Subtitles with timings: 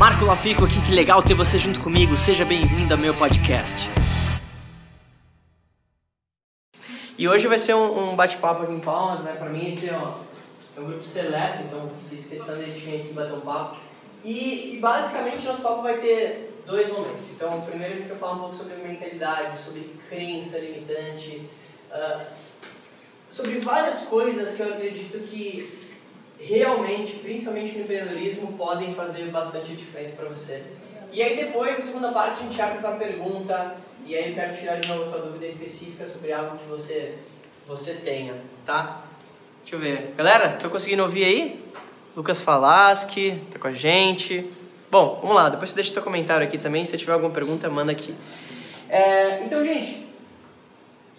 [0.00, 2.16] Marco Lafico aqui, que legal ter você junto comigo.
[2.16, 3.90] Seja bem-vindo ao meu podcast.
[7.18, 9.34] E hoje vai ser um, um bate-papo aqui em Palmas, né?
[9.34, 10.14] Pra mim esse é um,
[10.74, 13.78] é um grupo seleto, então fiz questão de a gente vir aqui bater um papo.
[14.24, 17.28] E, e basicamente nosso papo vai ter dois momentos.
[17.36, 21.46] Então, primeiro a gente vai falar um pouco sobre mentalidade, sobre crença limitante,
[21.92, 22.24] uh,
[23.28, 25.78] sobre várias coisas que eu acredito que
[26.40, 30.62] realmente, principalmente no empreendedorismo, podem fazer bastante diferença para você.
[31.12, 34.56] E aí depois, na segunda parte, a gente abre para pergunta, e aí eu quero
[34.56, 37.16] tirar de novo a tua dúvida específica sobre algo que você,
[37.66, 38.34] você tenha,
[38.64, 39.04] tá?
[39.62, 40.14] Deixa eu ver.
[40.16, 41.64] Galera, tô conseguindo ouvir aí?
[42.16, 44.44] Lucas Falaschi, tá com a gente.
[44.90, 47.92] Bom, vamos lá, depois você deixa teu comentário aqui também, se tiver alguma pergunta, manda
[47.92, 48.14] aqui.
[48.88, 50.09] É, então, gente,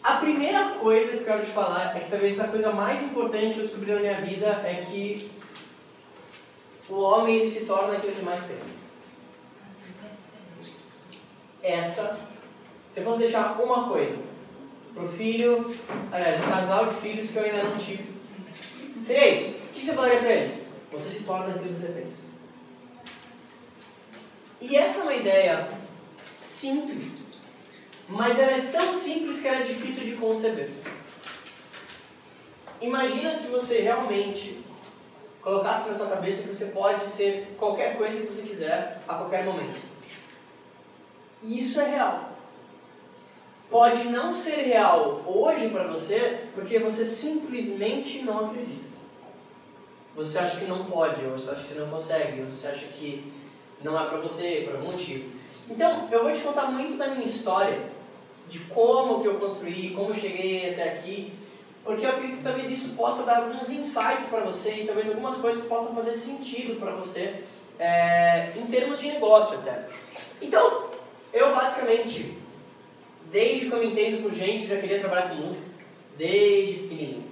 [0.04, 3.54] a primeira coisa que eu quero te falar é que talvez a coisa mais importante
[3.54, 5.32] que eu descobri na minha vida é que
[6.90, 8.82] o homem ele se torna aquilo que mais pensa.
[11.62, 12.20] Essa,
[12.92, 14.18] se eu fosse deixar uma coisa
[14.94, 15.76] pro filho,
[16.12, 18.12] aliás, um casal de filhos que eu ainda não tive,
[19.04, 19.58] seria isso.
[19.58, 20.68] O que você falaria para eles?
[20.92, 22.24] Você se torna aquilo que você pensa.
[24.60, 25.70] E essa é uma ideia
[26.42, 27.21] simples,
[28.12, 30.70] mas ela é tão simples que ela é difícil de conceber.
[32.82, 34.64] Imagina se você realmente
[35.42, 39.46] colocasse na sua cabeça que você pode ser qualquer coisa que você quiser a qualquer
[39.46, 39.80] momento.
[41.42, 42.32] E isso é real.
[43.70, 48.92] Pode não ser real hoje para você porque você simplesmente não acredita.
[50.16, 53.32] Você acha que não pode, ou você acha que não consegue, ou você acha que
[53.82, 55.32] não é para você, por algum motivo.
[55.70, 57.80] Então, eu vou te contar muito da minha história
[58.52, 61.34] de como que eu construí, como eu cheguei até aqui,
[61.84, 65.38] porque eu acredito que talvez isso possa dar alguns insights para você e talvez algumas
[65.38, 67.44] coisas possam fazer sentido para você
[67.80, 69.88] é, em termos de negócio até.
[70.42, 70.90] Então,
[71.34, 72.38] eu basicamente,
[73.32, 75.66] desde que eu me entendo por gente, já queria trabalhar com música,
[76.18, 77.32] desde pequenininho.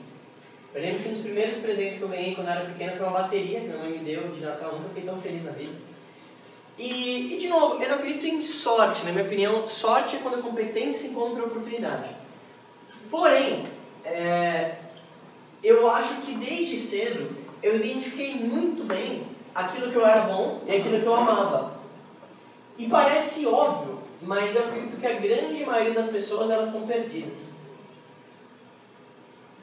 [0.74, 3.06] Eu lembro que um dos primeiros presentes que eu ganhei quando eu era pequeno foi
[3.06, 5.52] uma bateria que minha mãe me deu de Natal, eu nunca fiquei tão feliz na
[5.52, 5.74] vida.
[6.80, 10.40] E, e, de novo, eu não acredito em sorte, na minha opinião, sorte é quando
[10.40, 12.16] a competência encontra a oportunidade.
[13.12, 13.66] Porém,
[14.06, 14.78] é,
[15.62, 20.72] eu acho que desde cedo eu identifiquei muito bem aquilo que eu era bom e
[20.72, 21.74] aquilo que eu amava.
[22.78, 27.50] E parece óbvio, mas eu acredito que a grande maioria das pessoas elas são perdidas.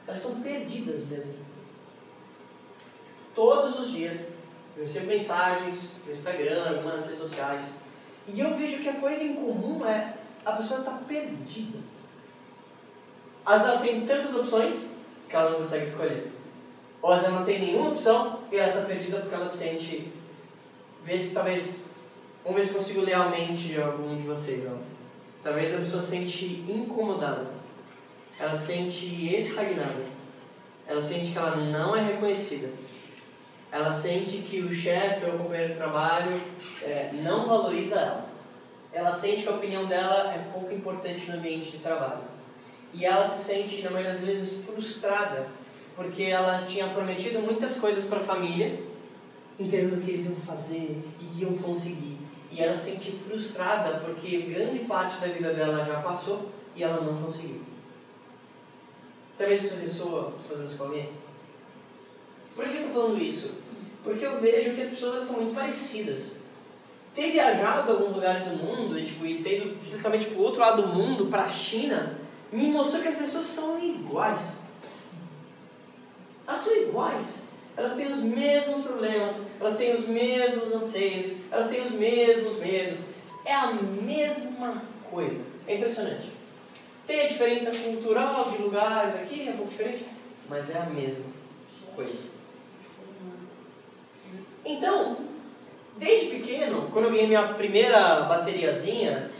[0.05, 1.33] Elas são perdidas mesmo.
[3.33, 4.36] Todos os dias
[4.77, 7.63] eu recebo mensagens no Instagram, algumas redes sociais.
[8.27, 10.13] E eu vejo que a coisa em comum é
[10.45, 11.79] a pessoa está perdida.
[13.43, 14.85] Às vezes ela tem tantas opções
[15.27, 16.31] que ela não consegue escolher.
[17.01, 20.13] Ou às vezes ela não tem nenhuma opção e ela está perdida porque ela sente.
[21.03, 21.85] Vê se talvez.
[22.43, 24.63] Vamos ver se consigo ler a mente de algum de vocês.
[24.67, 24.77] Ó.
[25.43, 27.47] Talvez a pessoa se sente incomodada.
[28.39, 30.05] Ela se sente estagnada.
[30.85, 32.69] Ela sente que ela não é reconhecida
[33.71, 36.41] ela sente que o chefe ou o companheiro de trabalho
[36.81, 38.29] é, não valoriza ela.
[38.93, 42.23] Ela sente que a opinião dela é pouco importante no ambiente de trabalho.
[42.93, 45.47] E ela se sente, na maioria das vezes, frustrada,
[45.95, 48.79] porque ela tinha prometido muitas coisas para a família,
[49.59, 52.17] entendendo que eles iam fazer e iam conseguir.
[52.51, 57.01] E ela se sente frustrada porque grande parte da vida dela já passou e ela
[57.01, 57.61] não conseguiu.
[59.37, 61.09] Talvez isso ressoa fazendo alguém?
[62.57, 63.51] Por que eu estou falando isso?
[64.03, 66.31] Porque eu vejo que as pessoas são muito parecidas.
[67.13, 70.41] Ter viajado a alguns lugares do mundo e, tipo, e ter ido justamente para o
[70.41, 72.17] outro lado do mundo, para a China,
[72.51, 74.57] me mostrou que as pessoas são iguais.
[76.47, 77.43] Elas são iguais.
[77.75, 83.01] Elas têm os mesmos problemas, elas têm os mesmos anseios, elas têm os mesmos medos.
[83.45, 84.81] É a mesma
[85.11, 85.43] coisa.
[85.67, 86.31] É impressionante.
[87.05, 90.07] Tem a diferença cultural de lugares aqui, é um pouco diferente,
[90.49, 91.25] mas é a mesma
[91.95, 92.36] coisa.
[94.67, 95.15] Então,
[95.95, 99.31] desde pequeno, quando eu ganhei minha primeira bateriazinha,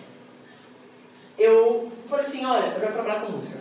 [1.37, 3.59] eu falei assim, olha, eu quero trabalhar com música.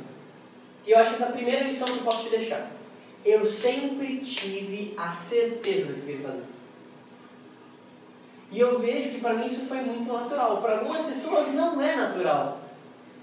[0.87, 2.71] E eu acho que essa é a primeira lição que eu posso te deixar.
[3.25, 6.45] Eu sempre tive a certeza do que eu queria fazer.
[8.53, 10.63] E eu vejo que para mim isso foi muito natural.
[10.63, 12.61] Para algumas pessoas não é natural.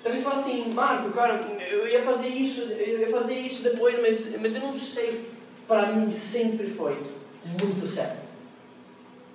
[0.03, 1.35] Talvez você fale assim, Marco, cara,
[1.71, 5.31] eu ia fazer isso, eu ia fazer isso depois, mas, mas eu não sei.
[5.65, 7.01] Para mim sempre foi
[7.45, 8.22] muito certo.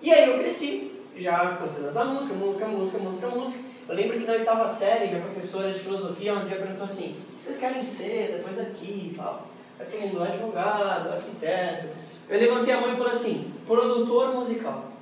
[0.01, 3.59] E aí eu cresci, já conhecendo essa música, música, música, música, música.
[3.89, 7.37] Eu lembro que na oitava série, minha professora de filosofia um dia perguntou assim, o
[7.37, 9.49] que vocês querem ser depois daqui e tal?
[9.81, 11.89] Aí todo mundo, advogado, arquiteto.
[12.29, 14.93] Eu levantei a mão e falei assim, produtor musical.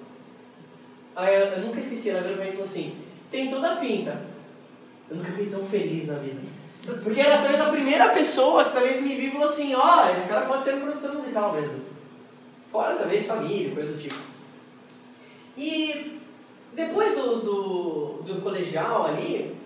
[1.15, 2.97] Aí eu, eu nunca esqueci, ela virou pra mim e falou assim,
[3.31, 4.23] tem toda a pinta.
[5.11, 6.41] Eu nunca fui tão feliz na vida.
[7.03, 10.17] Porque era talvez a primeira pessoa que talvez me viu e falou assim, ó, oh,
[10.17, 11.81] esse cara pode ser um produtor musical mesmo.
[12.71, 14.36] Fora talvez família, coisa do tipo.
[15.57, 16.21] E
[16.73, 19.57] depois do, do, do colegial ali,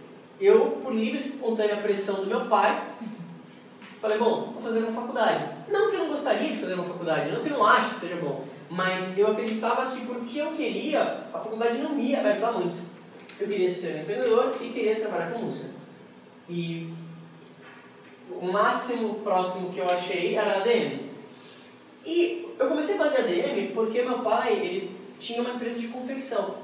[0.41, 2.95] eu, por livre e espontânea pressão do meu pai,
[4.01, 5.45] falei, bom, vou fazer uma faculdade.
[5.69, 8.01] Não que eu não gostaria de fazer uma faculdade, não que eu não acho que
[8.01, 11.03] seja bom, mas eu acreditava que porque eu queria,
[11.35, 12.81] a faculdade não ia me ajudar muito.
[13.39, 15.71] Eu queria ser um empreendedor e queria trabalhar com música.
[16.49, 16.93] E
[18.31, 21.11] o máximo próximo que eu achei era ADM.
[22.05, 26.57] E eu comecei a fazer ADM porque meu pai ele tinha uma empresa de confecção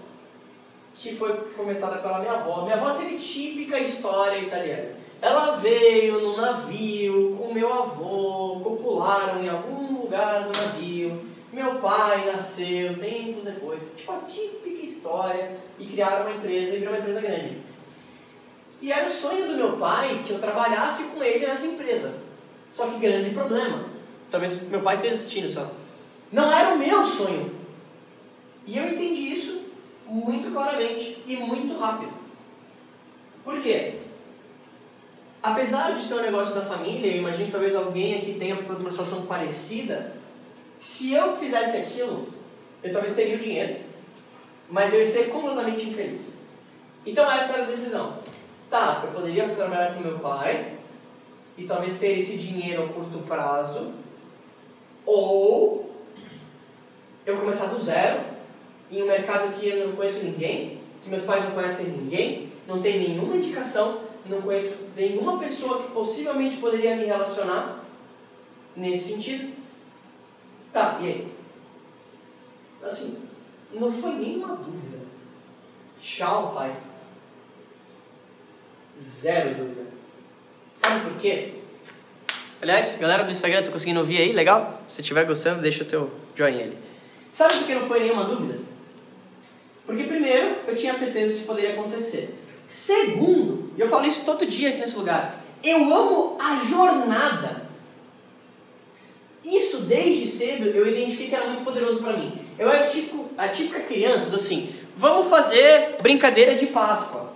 [0.95, 2.63] que foi começada pela minha avó.
[2.63, 4.97] Minha avó teve típica história italiana.
[5.21, 11.27] Ela veio no navio com meu avô, copularam em algum lugar do navio.
[11.53, 13.81] Meu pai nasceu tempos depois.
[13.97, 15.57] Tipo, a típica história.
[15.79, 17.59] E criaram uma empresa e virou uma empresa grande.
[18.81, 22.15] E era o sonho do meu pai que eu trabalhasse com ele nessa empresa.
[22.71, 23.85] Só que grande problema.
[24.31, 25.71] Talvez meu pai esteja assistindo só.
[26.33, 27.56] Não era o meu sonho.
[28.67, 29.67] E eu entendi isso
[30.07, 32.13] muito claramente e muito rápido.
[33.45, 34.01] Por quê?
[35.43, 38.91] Apesar de ser um negócio da família, eu imagino talvez alguém aqui tenha passado uma
[38.91, 40.17] situação parecida.
[40.81, 42.29] Se eu fizesse aquilo,
[42.83, 43.77] eu talvez teria o dinheiro,
[44.69, 46.35] mas eu ia ser completamente infeliz.
[47.05, 48.19] Então essa era a decisão.
[48.69, 50.73] Tá, eu poderia trabalhar com meu pai
[51.57, 53.93] e talvez ter esse dinheiro a curto prazo,
[55.05, 55.89] ou
[57.25, 58.36] eu vou começar do zero
[58.91, 62.81] em um mercado que eu não conheço ninguém, que meus pais não conhecem ninguém, não
[62.81, 67.85] tem nenhuma indicação, não conheço nenhuma pessoa que possivelmente poderia me relacionar
[68.77, 69.53] nesse sentido.
[70.73, 71.33] Tá, e aí?
[72.83, 73.19] Assim,
[73.73, 74.99] não foi nenhuma dúvida.
[76.01, 76.77] Tchau, pai.
[78.99, 79.87] Zero dúvida.
[80.73, 81.55] Sabe por quê?
[82.61, 84.33] Aliás, galera do Instagram, tô conseguindo ouvir aí?
[84.33, 84.83] Legal?
[84.89, 86.79] Se estiver gostando, deixa o teu joinha ali.
[87.33, 88.76] Sabe por que não foi nenhuma dúvida?
[89.87, 92.35] Porque primeiro, eu tinha certeza de que poderia acontecer.
[92.69, 97.67] Segundo, e eu falo isso todo dia aqui nesse lugar, eu amo a jornada.
[99.45, 102.37] Isso desde cedo eu identifiquei que era muito poderoso para mim.
[102.59, 107.33] Eu era tipo, a típica criança do assim, vamos fazer brincadeira de Páscoa,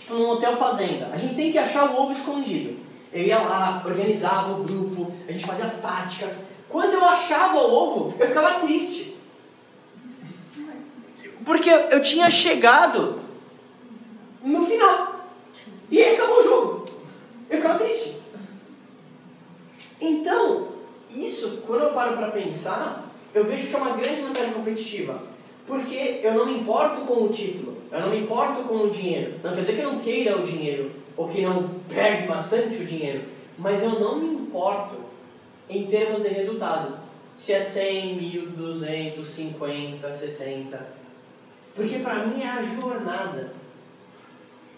[0.00, 1.10] tipo num hotel fazenda.
[1.12, 2.80] A gente tem que achar o ovo escondido.
[3.12, 6.46] Eu ia lá, organizava o grupo, a gente fazia táticas.
[6.68, 9.11] Quando eu achava o ovo, eu ficava triste.
[11.44, 13.18] Porque eu tinha chegado
[14.42, 15.26] no final.
[15.90, 16.86] E aí acabou o jogo.
[17.50, 18.16] Eu ficava triste.
[20.00, 20.68] Então,
[21.10, 25.22] isso, quando eu paro para pensar, eu vejo que é uma grande vantagem competitiva.
[25.66, 29.34] Porque eu não me importo com o título, eu não me importo com o dinheiro.
[29.42, 32.84] Não quer dizer que eu não queira o dinheiro, ou que não pegue bastante o
[32.84, 33.24] dinheiro,
[33.56, 34.96] mas eu não me importo
[35.68, 36.98] em termos de resultado.
[37.36, 38.18] Se é 100,
[38.58, 41.01] 1.200, 50, 70.
[41.74, 43.52] Porque para mim é a jornada.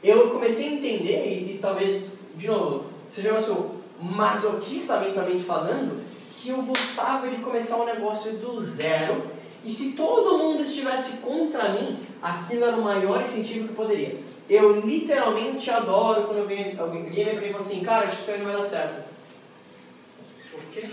[0.03, 3.71] Eu comecei a entender, e, e talvez, de novo, seja um negócio
[4.01, 6.03] masoquistamente falando,
[6.33, 9.31] que eu gostava de começar um negócio do zero,
[9.65, 14.21] e se todo mundo estivesse contra mim, aquilo era o maior incentivo que poderia.
[14.49, 18.31] Eu literalmente adoro quando venho, alguém vem pra e fala assim, cara, acho que isso
[18.31, 19.05] aí não vai dar certo.
[20.53, 20.89] O quê?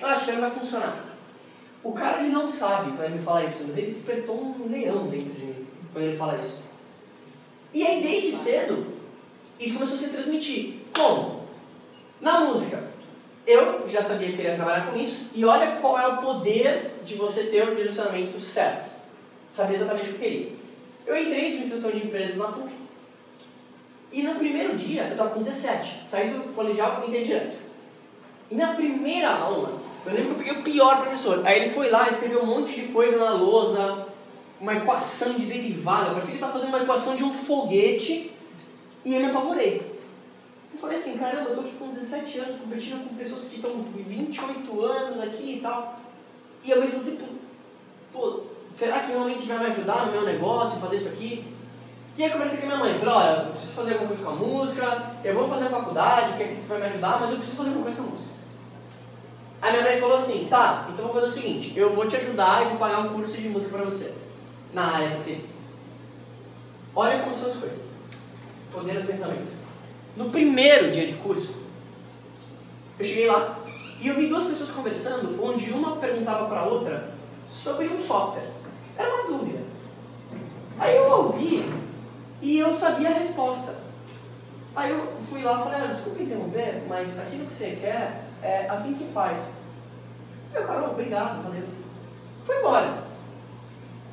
[0.00, 1.09] Ah, acho que não vai funcionar.
[1.82, 5.30] O cara ele não sabe quando ele fala isso, mas ele despertou um leão dentro
[5.30, 6.62] de mim quando ele fala isso.
[7.72, 8.86] E aí desde cedo,
[9.58, 10.80] isso começou a se transmitir.
[10.94, 11.44] Como?
[12.20, 12.90] Na música.
[13.46, 17.14] Eu já sabia que queria trabalhar com isso, e olha qual é o poder de
[17.14, 18.90] você ter o direcionamento certo.
[19.48, 20.52] Saber exatamente o que queria.
[21.06, 22.70] Eu entrei em administração de empresas na PUC.
[24.12, 27.56] E no primeiro dia, eu estava com 17, saí do colegial e entrei direto.
[28.50, 31.42] E na primeira aula, eu lembro que eu peguei o pior professor.
[31.44, 34.06] Aí ele foi lá, escreveu um monte de coisa na lousa,
[34.60, 38.32] uma equação de derivada, parecia que ele estava fazendo uma equação de um foguete,
[39.04, 40.00] e eu me apavorei.
[40.72, 43.82] Eu falei assim, caramba, eu tô aqui com 17 anos, competindo com pessoas que estão
[43.82, 45.98] 28 anos aqui e tal.
[46.62, 47.24] E ao mesmo tempo,
[48.12, 48.40] pô,
[48.72, 51.44] será que realmente vai me ajudar no meu negócio, fazer isso aqui?
[52.16, 54.30] E aí conversei com a minha mãe, falei, olha, eu preciso fazer alguma coisa com
[54.30, 57.68] a música, eu vou fazer a faculdade, que vai me ajudar, mas eu preciso fazer
[57.70, 58.39] alguma coisa com a música.
[59.62, 62.62] Aí minha mãe falou assim, tá, então vou fazer o seguinte, eu vou te ajudar
[62.62, 64.14] e vou pagar um curso de música pra você.
[64.72, 65.40] Na área porque
[66.94, 67.90] Olha como são as coisas.
[68.72, 69.52] Poder do pensamento.
[70.16, 71.54] No primeiro dia de curso,
[72.98, 73.58] eu cheguei lá
[74.00, 77.14] e eu vi duas pessoas conversando, onde uma perguntava para outra
[77.48, 78.48] sobre um software.
[78.96, 79.60] Era uma dúvida.
[80.78, 81.64] Aí eu ouvi
[82.42, 83.76] e eu sabia a resposta.
[84.74, 88.66] Aí eu fui lá e falei, ah, desculpa interromper, mas aquilo que você quer é
[88.68, 89.52] assim que faz.
[90.54, 91.64] Eu, cara, obrigado, valeu.
[92.44, 93.04] Fui embora.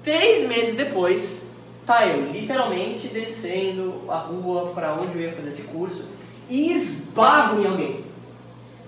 [0.03, 1.45] Três meses depois,
[1.85, 6.05] tá eu literalmente descendo a rua para onde eu ia fazer esse curso
[6.49, 8.05] e esbarro em alguém.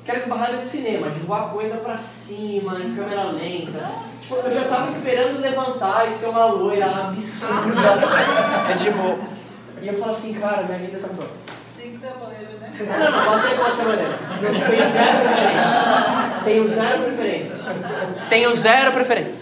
[0.02, 3.92] Aquela esbarrada de cinema, de voar coisa pra cima, em câmera lenta.
[4.32, 8.00] Eu já tava esperando levantar e ser uma loira absurda.
[8.72, 9.20] É tipo.
[9.82, 11.30] E eu falo assim, cara, minha vida tá boa.
[11.76, 12.69] Tinha que ser loira, né?
[12.80, 14.14] Não, não, pode ser, pode ser maneiro.
[14.46, 16.40] Tenho zero preferência.
[16.44, 17.56] Tenho zero preferência.
[18.30, 19.34] Tenho zero preferência.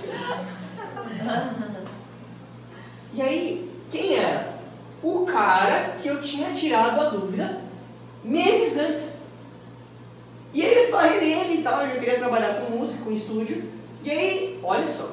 [3.13, 4.58] E aí, quem era?
[5.03, 7.62] O cara que eu tinha tirado a dúvida
[8.24, 9.13] meses antes.
[10.53, 13.72] E aí eu esbarrei nele e tal, eu queria trabalhar com música, com estúdio.
[14.03, 15.12] E aí, olha só.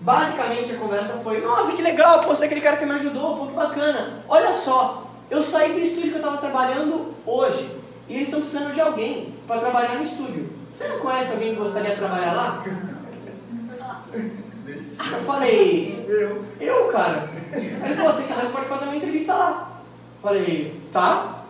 [0.00, 3.36] Basicamente a conversa foi, nossa, que legal, pô, você é aquele cara que me ajudou,
[3.36, 4.22] pô, que bacana.
[4.28, 7.70] Olha só, eu saí do estúdio que eu estava trabalhando hoje.
[8.08, 10.50] E eles estão precisando de alguém para trabalhar no estúdio.
[10.74, 12.64] Você não conhece alguém que gostaria de trabalhar lá?
[14.12, 17.30] Eu falei, eu, eu cara.
[17.52, 19.80] Ele falou, você pode fazer uma entrevista lá.
[20.20, 21.44] Falei, tá.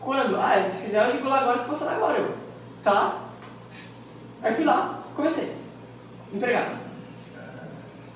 [0.00, 0.36] Quando?
[0.36, 2.18] Ah, se quiser eu ligo lá agora, se passar agora.
[2.18, 2.34] Eu,
[2.82, 3.18] tá.
[4.42, 5.54] Aí fui lá, comecei.
[6.32, 6.78] Empregado.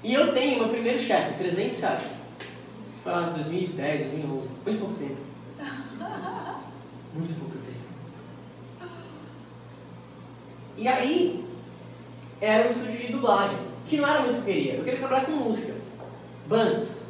[0.02, 2.15] E eu tenho meu primeiro cheque, 300 reais.
[3.06, 4.48] Foi lá em 2010, 2011.
[4.64, 5.16] Muito pouco tempo.
[7.14, 8.90] Muito pouco tempo.
[10.76, 11.44] E aí,
[12.40, 14.74] era um estúdio de dublagem, que não era muito que eu queria.
[14.74, 15.74] Eu queria trabalhar com música,
[16.48, 17.02] bandas.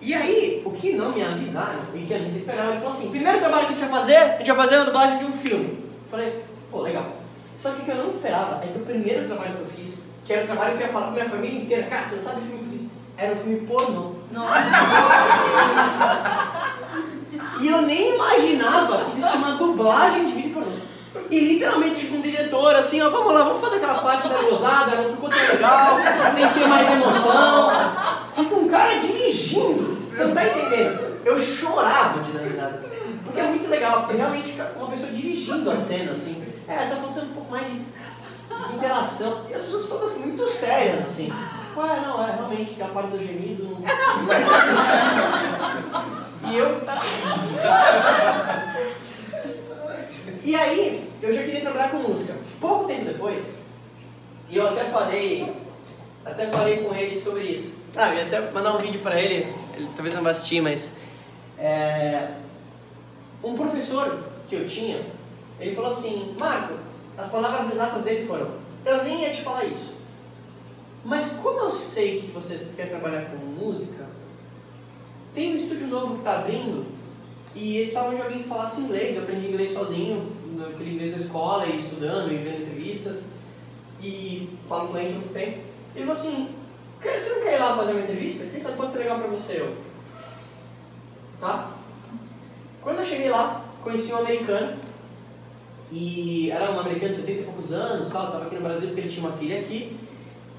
[0.00, 3.10] E aí, o que não me avisaram, e que eu nunca esperava, ele falou assim,
[3.10, 5.32] primeiro trabalho que a gente vai fazer, a gente vai fazer a dublagem de um
[5.32, 5.84] filme.
[6.10, 7.12] Falei, pô, legal.
[7.56, 10.06] Só que o que eu não esperava é que o primeiro trabalho que eu fiz,
[10.24, 12.22] que era o trabalho que eu ia falar pra minha família inteira, cara, você não
[12.24, 12.90] sabe o filme que eu fiz?
[13.16, 14.11] Era um filme pornô.
[14.32, 14.62] Nossa!
[17.60, 20.72] E eu nem imaginava que existia uma dublagem de vídeo pornô.
[21.30, 24.96] E literalmente, tipo, um diretor assim, ó, vamos lá, vamos fazer aquela parte da gozada,
[24.96, 25.98] não ficou tão legal,
[26.34, 27.70] tem que ter mais emoção.
[28.36, 31.20] E com um cara dirigindo, você não tá entendendo?
[31.24, 32.82] Eu chorava de dar risada.
[33.24, 36.42] Porque é muito legal, porque realmente uma pessoa dirigindo a cena, assim.
[36.66, 39.46] É, tá faltando um pouco mais de, de interação.
[39.48, 41.32] E as pessoas ficam assim, muito sérias, assim.
[41.76, 43.82] Ué, não, é, realmente, que a parte do gemido não.
[46.50, 46.80] E eu.
[50.44, 52.34] E aí, eu já queria trabalhar com música.
[52.60, 53.44] Pouco tempo depois,
[54.50, 55.52] e eu até falei,
[56.24, 57.76] até falei com ele sobre isso.
[57.96, 60.96] Ah, eu ia até mandar um vídeo pra ele, ele talvez não vai assistir, mas.
[61.58, 62.28] É,
[63.42, 65.00] um professor que eu tinha,
[65.58, 66.74] ele falou assim: Marco,
[67.16, 68.50] as palavras exatas dele foram:
[68.84, 69.91] Eu nem ia te falar isso.
[71.04, 74.06] Mas como eu sei que você quer trabalhar com música,
[75.34, 76.86] tem um estúdio novo que está abrindo
[77.54, 79.16] e eles estavam de alguém que falasse inglês.
[79.16, 80.32] Eu aprendi inglês sozinho,
[80.74, 83.26] aquele inglês da escola, e estudando, e vendo entrevistas.
[84.02, 85.58] E falo fluente há muito tempo.
[85.94, 86.48] Ele falou assim:
[87.02, 88.46] você não quer ir lá fazer uma entrevista?
[88.46, 89.60] Quem sabe pode ser legal para você?
[89.60, 89.76] Eu,
[91.40, 91.72] tá?
[92.80, 94.76] Quando eu cheguei lá, conheci um americano.
[95.90, 99.10] E era um americano de 70 e poucos anos, estava aqui no Brasil porque ele
[99.10, 99.98] tinha uma filha aqui.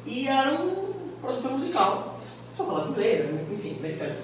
[0.05, 2.19] E era um produtor musical.
[2.55, 4.15] Só falava inglês, enfim, americano.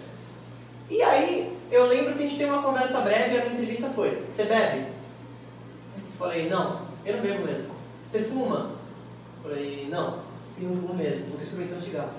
[0.89, 3.89] E aí, eu lembro que a gente teve uma conversa breve e a minha entrevista
[3.89, 4.87] foi: Você bebe?
[5.99, 7.69] Eu falei: Não, eu não bebo mesmo.
[8.07, 8.71] Você fuma?
[9.37, 10.19] Eu falei: Não,
[10.59, 12.09] eu não fumo mesmo, nunca experimentei um cigarro.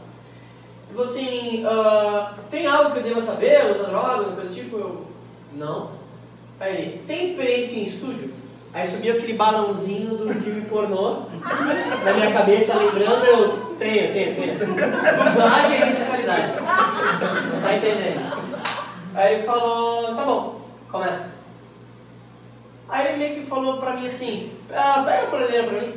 [0.88, 3.72] Ele falou assim: ah, Tem algo que eu deva saber?
[3.72, 4.76] Usa drogas, coisa do tipo?
[4.76, 5.06] Eu:
[5.54, 5.92] Não.
[6.58, 8.32] Aí ele: Tem experiência em estúdio?
[8.72, 11.26] Aí subiu aquele balãozinho do filme pornô
[12.04, 14.58] na minha cabeça, lembrando, eu tenho, tenho, tenho.
[14.58, 16.52] Dublagem é minha especialidade.
[17.62, 18.60] Tá entendendo?
[19.14, 20.60] Aí ele falou, tá bom,
[20.90, 21.30] começa.
[22.88, 25.94] Aí ele meio que falou pra mim assim, ah, pega a furadeira pra mim.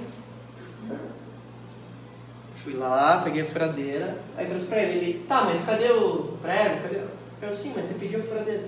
[2.52, 4.98] Fui lá, peguei a furadeira, aí trouxe pra ele.
[4.98, 6.82] Ele, tá, mas cadê o prego?
[6.82, 7.02] Cadê?
[7.42, 8.64] Eu, sim, mas você pediu a furadeira.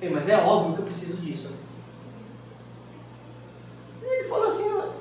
[0.00, 1.48] Ele, mas é óbvio que eu preciso disso.
[4.12, 4.92] Ele falou assim, eu,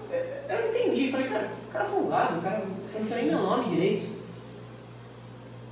[0.50, 1.12] eu entendi.
[1.12, 4.22] Falei, cara, o cara é folgado, o cara não tinha nem meu nome direito.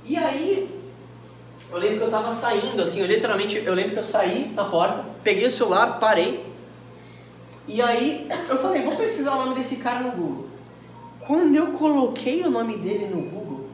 [0.04, 0.80] E aí,
[1.70, 4.64] eu lembro que eu tava saindo, assim, eu literalmente, eu lembro que eu saí na
[4.64, 6.44] porta, peguei o celular, parei.
[7.68, 10.46] E aí, eu falei, vou pesquisar o nome desse cara no Google.
[11.20, 13.66] Quando eu coloquei o nome dele no Google,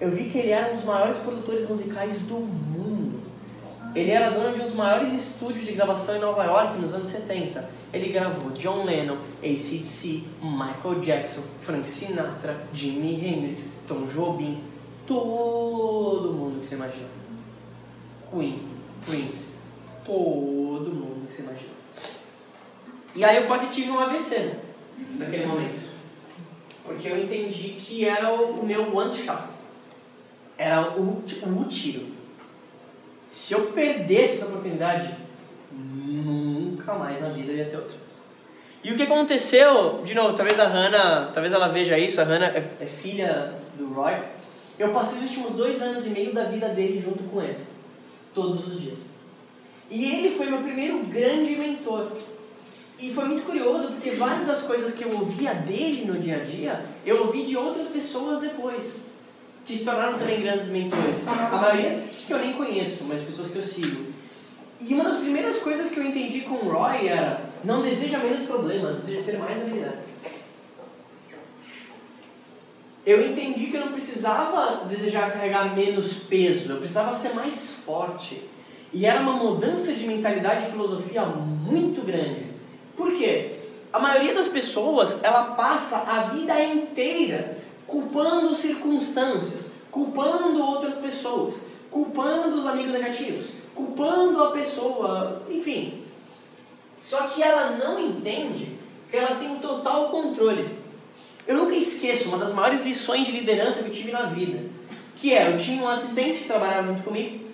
[0.00, 2.69] eu vi que ele era um dos maiores produtores musicais do mundo.
[3.94, 7.08] Ele era dono de um dos maiores estúdios de gravação em Nova York nos anos
[7.08, 7.68] 70.
[7.92, 14.62] Ele gravou John Lennon, ACDC, Michael Jackson, Frank Sinatra, Jimi Hendrix, Tom Jobim,
[15.06, 16.30] todo
[16.74, 17.08] imagina.
[18.30, 18.62] Queen,
[19.04, 19.46] Prince,
[20.04, 21.70] todo mundo que você imagina.
[23.14, 24.60] E aí eu quase tive um AVC né,
[25.18, 25.90] naquele momento.
[26.84, 29.42] Porque eu entendi que era o, o meu one shot.
[30.56, 32.19] Era o, o tiro.
[33.30, 35.14] Se eu perdesse essa oportunidade,
[35.72, 37.96] nunca mais na vida ia ter outra.
[38.82, 42.48] E o que aconteceu, de novo, talvez a Hannah, talvez ela veja isso, a Hannah
[42.48, 44.14] é, é filha do Roy.
[44.78, 47.58] Eu passei os últimos dois anos e meio da vida dele junto com ele,
[48.34, 48.98] todos os dias.
[49.90, 52.12] E ele foi meu primeiro grande mentor.
[52.98, 56.44] E foi muito curioso porque várias das coisas que eu ouvia dele no dia a
[56.44, 59.06] dia, eu ouvi de outras pessoas depois,
[59.70, 61.26] que se tornaram também grandes mentores.
[61.28, 64.06] A maioria que eu nem conheço, mas pessoas que eu sigo.
[64.80, 68.46] E uma das primeiras coisas que eu entendi com o Roy era: não deseja menos
[68.46, 70.08] problemas, deseja ter mais habilidades.
[73.06, 78.42] Eu entendi que eu não precisava desejar carregar menos peso, eu precisava ser mais forte.
[78.92, 82.46] E era uma mudança de mentalidade e filosofia muito grande.
[82.96, 83.52] Por quê?
[83.92, 87.59] A maioria das pessoas, ela passa a vida inteira
[87.90, 96.04] culpando circunstâncias, culpando outras pessoas, culpando os amigos negativos, culpando a pessoa, enfim.
[97.02, 98.78] Só que ela não entende
[99.10, 100.78] que ela tem total controle.
[101.44, 104.70] Eu nunca esqueço uma das maiores lições de liderança que eu tive na vida,
[105.16, 107.50] que é, eu tinha um assistente que trabalhava junto comigo,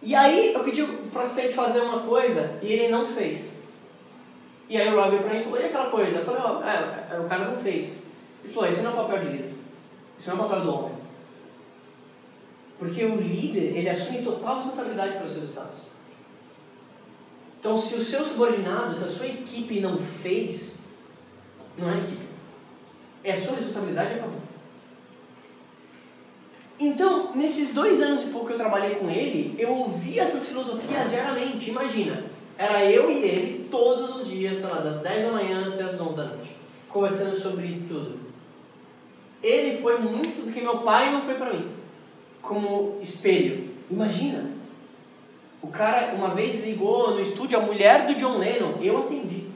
[0.00, 3.54] e aí eu pedi para o assistente fazer uma coisa e ele não fez.
[4.68, 6.18] E aí o Rob pra mim falou, e aquela coisa?
[6.18, 8.07] Eu falei, ó, oh, é, o cara não fez.
[8.48, 9.54] Ele falou, esse não é o papel de líder.
[10.18, 10.94] Isso não é o papel do homem.
[12.78, 15.80] Porque o líder, ele assume total responsabilidade pelos seus resultados.
[17.60, 20.76] Então, se o seu subordinado, se a sua equipe não fez,
[21.76, 22.26] não é equipe.
[23.22, 24.40] É a sua responsabilidade e acabou.
[26.80, 31.10] Então, nesses dois anos e pouco que eu trabalhei com ele, eu ouvi essas filosofias
[31.10, 31.68] diariamente.
[31.68, 32.24] Imagina,
[32.56, 36.00] era eu e ele todos os dias, sei lá, das 10 da manhã até as
[36.00, 36.56] 11 da noite,
[36.88, 38.27] conversando sobre tudo.
[39.42, 41.70] Ele foi muito do que meu pai não foi para mim,
[42.42, 43.70] como espelho.
[43.90, 44.50] Imagina,
[45.62, 49.46] o cara uma vez ligou no estúdio a mulher do John Lennon, eu atendi.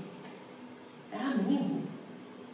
[1.12, 1.82] Era amigo.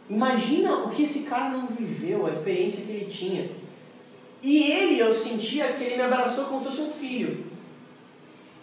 [0.09, 3.49] Imagina o que esse cara não viveu, a experiência que ele tinha.
[4.41, 7.45] E ele, eu sentia que ele me abraçou como se fosse um filho.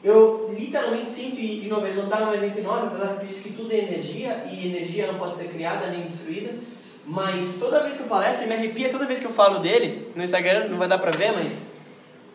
[0.02, 3.52] Eu literalmente sinto, e de novo, ele não está mais entre nós, apesar de que
[3.52, 6.54] tudo é energia, e energia não pode ser criada nem destruída.
[7.06, 10.10] Mas toda vez que eu palestro, ele me arrepia toda vez que eu falo dele,
[10.16, 11.68] no Instagram não vai dar pra ver, mas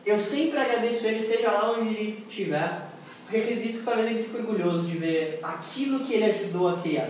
[0.06, 2.84] eu sempre agradeço ele, seja lá onde ele estiver,
[3.24, 7.10] porque acredito que talvez ele fique orgulhoso de ver aquilo que ele ajudou a criar.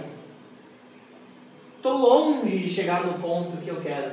[1.78, 4.12] Estou longe de chegar no ponto que eu quero,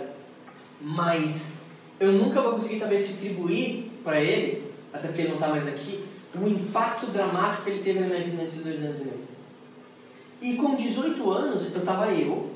[0.81, 1.55] mas
[1.99, 6.05] eu nunca vou conseguir talvez retribuir para ele, até porque ele não está mais aqui,
[6.35, 9.29] o impacto dramático que ele teve na minha vida nesses dois anos e meio.
[10.41, 12.51] E com 18 anos, eu estava eu,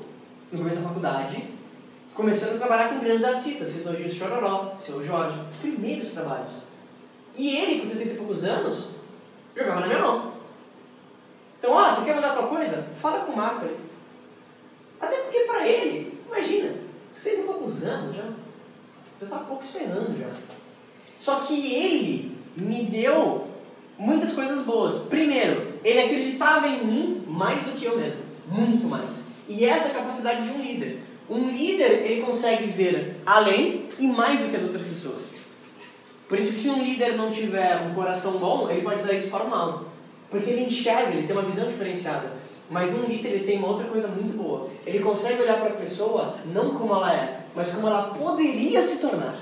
[0.53, 1.47] no começo da faculdade,
[2.13, 6.51] começando a trabalhar com grandes artistas, Gil Chororó, Seu Jorge, os primeiros trabalhos.
[7.35, 8.89] E ele, com 70 e poucos anos,
[9.57, 10.33] jogava na minha mão.
[11.57, 12.87] Então, ó, você quer mandar tua coisa?
[13.01, 13.75] Fala com o Marco aí.
[15.01, 16.75] Até porque para ele, imagina,
[17.15, 18.23] 70 e poucos anos já,
[19.17, 20.29] você está pouco esperando já.
[21.19, 23.47] Só que ele me deu
[23.97, 25.05] muitas coisas boas.
[25.05, 28.21] Primeiro, ele acreditava em mim mais do que eu mesmo.
[28.47, 29.32] Muito mais.
[29.47, 30.99] E essa é a capacidade de um líder.
[31.29, 35.33] Um líder, ele consegue ver além e mais do que as outras pessoas.
[36.27, 39.43] Por isso se um líder não tiver um coração bom, ele pode usar isso para
[39.43, 39.85] o mal.
[40.29, 42.33] Porque ele enxerga, ele tem uma visão diferenciada.
[42.69, 44.69] Mas um líder, ele tem uma outra coisa muito boa.
[44.85, 48.97] Ele consegue olhar para a pessoa não como ela é, mas como ela poderia se
[48.97, 49.35] tornar.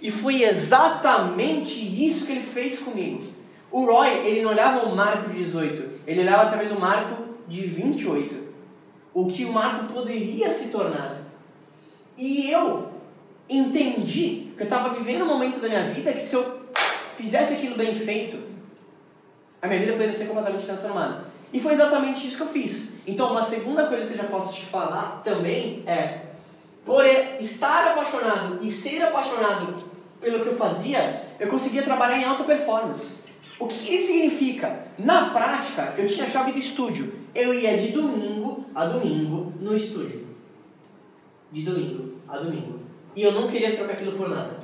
[0.00, 3.22] E foi exatamente isso que ele fez comigo.
[3.70, 7.62] O Roy, ele não olhava o marco de 18, ele olhava talvez o marco de
[7.62, 8.45] 28.
[9.16, 11.22] O que o marco poderia se tornar.
[12.18, 12.90] E eu
[13.48, 16.60] entendi que eu estava vivendo um momento da minha vida que se eu
[17.16, 18.38] fizesse aquilo bem feito,
[19.62, 21.24] a minha vida poderia ser completamente transformada.
[21.50, 22.90] E foi exatamente isso que eu fiz.
[23.06, 26.20] Então, uma segunda coisa que eu já posso te falar também é:
[26.84, 27.02] por
[27.40, 29.82] estar apaixonado e ser apaixonado
[30.20, 33.12] pelo que eu fazia, eu conseguia trabalhar em alta performance.
[33.58, 34.78] O que isso significa?
[34.98, 37.25] Na prática, eu tinha a chave do estúdio.
[37.36, 40.26] Eu ia de domingo a domingo no estúdio.
[41.52, 42.80] De domingo a domingo.
[43.14, 44.58] E eu não queria trocar aquilo por nada.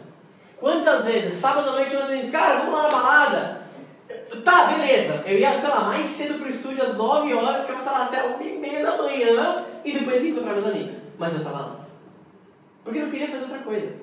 [0.59, 3.63] Quantas vezes, sábado à noite, você diz, cara, vamos lá na balada.
[4.43, 5.23] Tá, beleza.
[5.27, 8.27] Eu ia, sei lá, mais cedo pro estúdio às 9 horas, que eu lá até
[8.27, 10.97] 1 e meia da manhã, e depois ia encontrar meus amigos.
[11.19, 11.87] Mas eu tava lá.
[12.83, 13.95] Porque eu queria fazer outra coisa.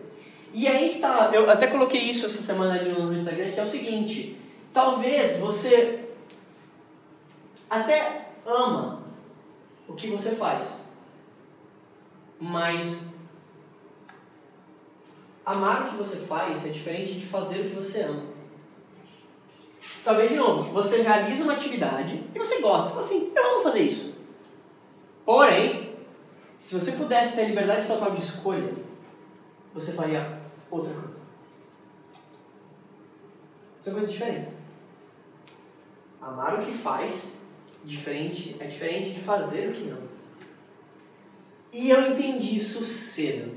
[0.54, 3.64] E aí que tá, eu até coloquei isso essa semana ali no Instagram, que é
[3.64, 4.40] o seguinte,
[4.74, 6.06] talvez você
[7.70, 9.04] até ama
[9.88, 10.86] o que você faz,
[12.40, 13.08] mas
[15.46, 18.22] amar o que você faz é diferente de fazer o que você ama.
[20.04, 23.64] Talvez, de novo, você realiza uma atividade e você gosta, você fala assim, eu amo
[23.64, 24.16] fazer isso.
[25.26, 25.96] Porém,
[26.58, 28.74] se você pudesse ter liberdade total de escolha,
[29.74, 31.20] você faria outra coisa.
[33.84, 34.54] São coisas diferentes.
[36.22, 37.39] Amar o que faz
[37.84, 40.10] diferente, é diferente de fazer o que ama.
[41.72, 43.52] E eu entendi isso cedo.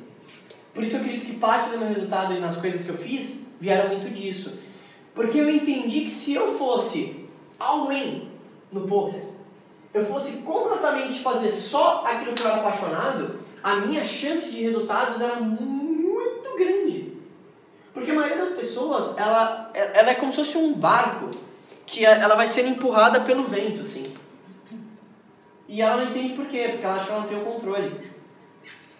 [0.74, 3.46] Por isso eu acredito que parte do meu resultado e nas coisas que eu fiz
[3.60, 4.58] vieram muito disso.
[5.14, 8.28] Porque eu entendi que se eu fosse all-in
[8.70, 9.22] no poker,
[9.92, 15.20] eu fosse completamente fazer só aquilo que eu era apaixonado, a minha chance de resultados
[15.20, 17.12] era muito grande.
[17.92, 21.30] Porque a maioria das pessoas, ela, ela é como se fosse um barco
[21.84, 24.11] que ela vai sendo empurrada pelo vento, assim.
[25.72, 28.12] E ela não entende por quê, porque ela acha que ela não tem o controle.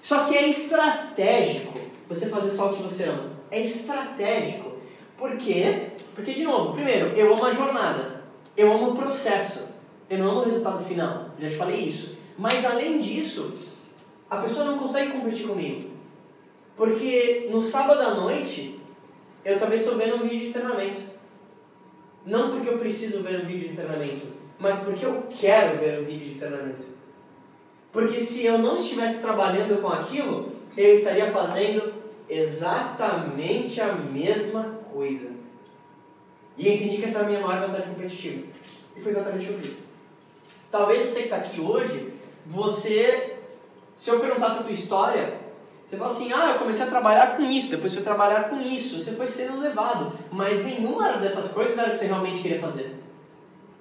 [0.03, 3.31] Só que é estratégico você fazer só o que você ama.
[3.51, 4.73] É estratégico.
[5.19, 5.89] Por quê?
[6.15, 8.25] Porque, de novo, primeiro, eu amo a jornada.
[8.57, 9.69] Eu amo o processo.
[10.09, 11.33] Eu não amo o resultado final.
[11.39, 12.17] Já te falei isso.
[12.39, 13.53] Mas, além disso,
[14.31, 15.91] a pessoa não consegue competir comigo.
[16.75, 18.81] Porque no sábado à noite,
[19.45, 21.03] eu talvez estou vendo um vídeo de treinamento.
[22.25, 24.27] Não porque eu preciso ver um vídeo de treinamento,
[24.63, 26.87] mas porque eu quero ver um vídeo de treinamento.
[27.93, 31.93] Porque se eu não estivesse trabalhando com aquilo, eu estaria fazendo
[32.31, 35.31] exatamente a mesma coisa.
[36.57, 38.47] E eu entendi que essa era a minha maior vantagem competitiva.
[38.97, 39.79] E foi exatamente o que eu fiz.
[40.71, 42.13] Talvez você que está aqui hoje,
[42.47, 43.39] você,
[43.97, 45.41] se eu perguntasse a tua história,
[45.85, 49.03] você fala assim, ah, eu comecei a trabalhar com isso, depois fui trabalhar com isso,
[49.03, 50.13] você foi sendo levado.
[50.31, 53.02] Mas nenhuma dessas coisas era o que você realmente queria fazer.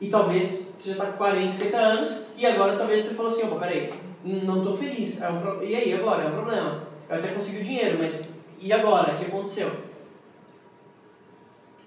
[0.01, 3.43] E talvez você já está com 40, 50 anos, e agora talvez você falou assim,
[3.43, 3.93] opa, peraí,
[4.25, 5.21] não estou feliz.
[5.21, 5.63] É um pro...
[5.63, 6.23] E aí, agora?
[6.23, 6.87] É um problema.
[7.07, 9.13] Eu até consegui o dinheiro, mas e agora?
[9.13, 9.71] O que aconteceu?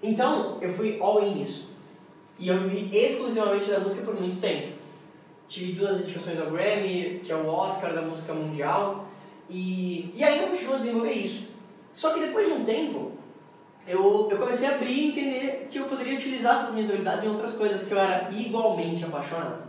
[0.01, 1.69] Então, eu fui all in nisso.
[2.39, 4.73] E eu vivi exclusivamente da música por muito tempo.
[5.47, 9.07] Tive duas indicações ao Grammy, que é o Oscar da música mundial,
[9.49, 11.47] e, e ainda continuo a desenvolver isso.
[11.93, 13.11] Só que depois de um tempo,
[13.87, 17.29] eu, eu comecei a abrir e entender que eu poderia utilizar essas minhas habilidades em
[17.29, 19.63] outras coisas que eu era igualmente apaixonado.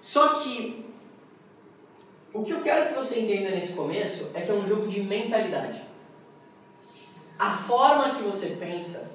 [0.00, 0.86] Só que
[2.32, 5.02] o que eu quero que você entenda nesse começo é que é um jogo de
[5.02, 5.82] mentalidade.
[7.38, 9.10] A forma que você pensa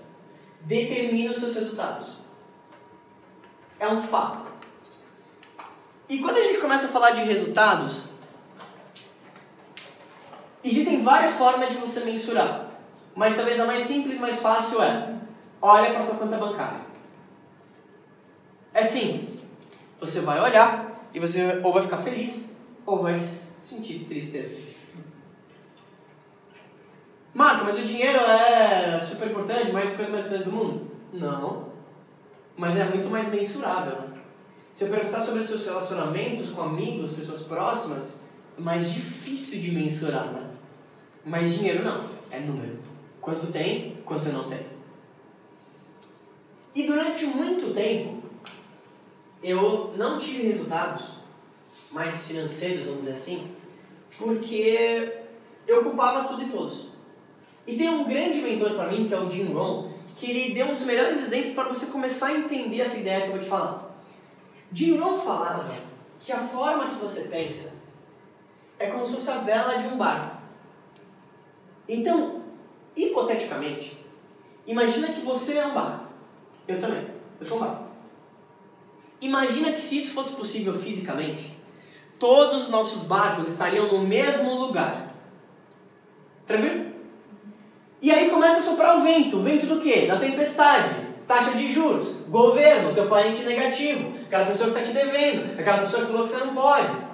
[0.62, 2.18] determina os seus resultados.
[3.80, 4.52] É um fato.
[6.08, 8.12] E quando a gente começa a falar de resultados,
[10.64, 12.67] existem várias formas de você mensurar.
[13.18, 15.16] Mas talvez a mais simples, mais fácil é:
[15.60, 16.82] olha para a sua conta bancária.
[18.72, 19.42] É simples.
[20.00, 22.52] Você vai olhar e você ou vai ficar feliz
[22.86, 24.56] ou vai sentir tristeza.
[27.34, 30.92] Marco, mas o dinheiro é super importante, mais coisa mais importante do mundo?
[31.12, 31.72] Não.
[32.56, 33.98] Mas é muito mais mensurável.
[34.74, 38.20] Se eu perguntar sobre os seus relacionamentos com amigos, pessoas próximas,
[38.56, 40.52] é mais difícil de mensurar, né?
[41.26, 42.87] Mas dinheiro não, é número.
[43.28, 44.66] Quanto tem, quanto não tem.
[46.74, 48.24] E durante muito tempo,
[49.44, 51.16] eu não tive resultados
[51.92, 53.52] mais financeiros, vamos dizer assim,
[54.18, 55.24] porque
[55.68, 56.88] eu culpava tudo e todos.
[57.68, 60.68] E tem um grande mentor para mim, que é o Jim Rohn, que ele deu
[60.68, 63.50] um dos melhores exemplos para você começar a entender essa ideia que eu vou te
[63.50, 63.94] falar.
[64.72, 65.70] Jim Rohn falava
[66.18, 67.74] que a forma que você pensa
[68.80, 70.38] é como se fosse a vela de um barco.
[71.90, 72.37] Então,
[72.98, 73.98] hipoteticamente,
[74.66, 76.08] imagina que você é um barco.
[76.68, 77.08] Eu também.
[77.40, 77.84] Eu sou um barco.
[79.22, 81.58] Imagina que se isso fosse possível fisicamente,
[82.20, 85.14] todos os nossos barcos estariam no mesmo lugar.
[86.46, 86.88] Tranquilo?
[88.02, 89.38] E aí começa a soprar o vento.
[89.38, 90.06] O vento do quê?
[90.08, 91.08] Da tempestade.
[91.28, 92.22] Taxa de juros.
[92.30, 94.14] Governo, teu parente negativo.
[94.28, 95.60] Aquela pessoa que está te devendo.
[95.60, 97.07] Aquela pessoa que falou que você não pode.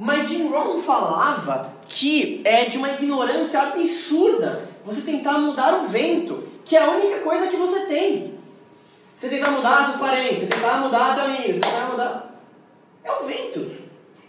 [0.00, 6.48] Mas Jim Rohn falava que é de uma ignorância absurda você tentar mudar o vento,
[6.64, 8.34] que é a única coisa que você tem.
[9.14, 12.40] Você tentar mudar seus parentes, você tentar mudar seus amigos, você tentar mudar.
[13.04, 13.72] É o vento.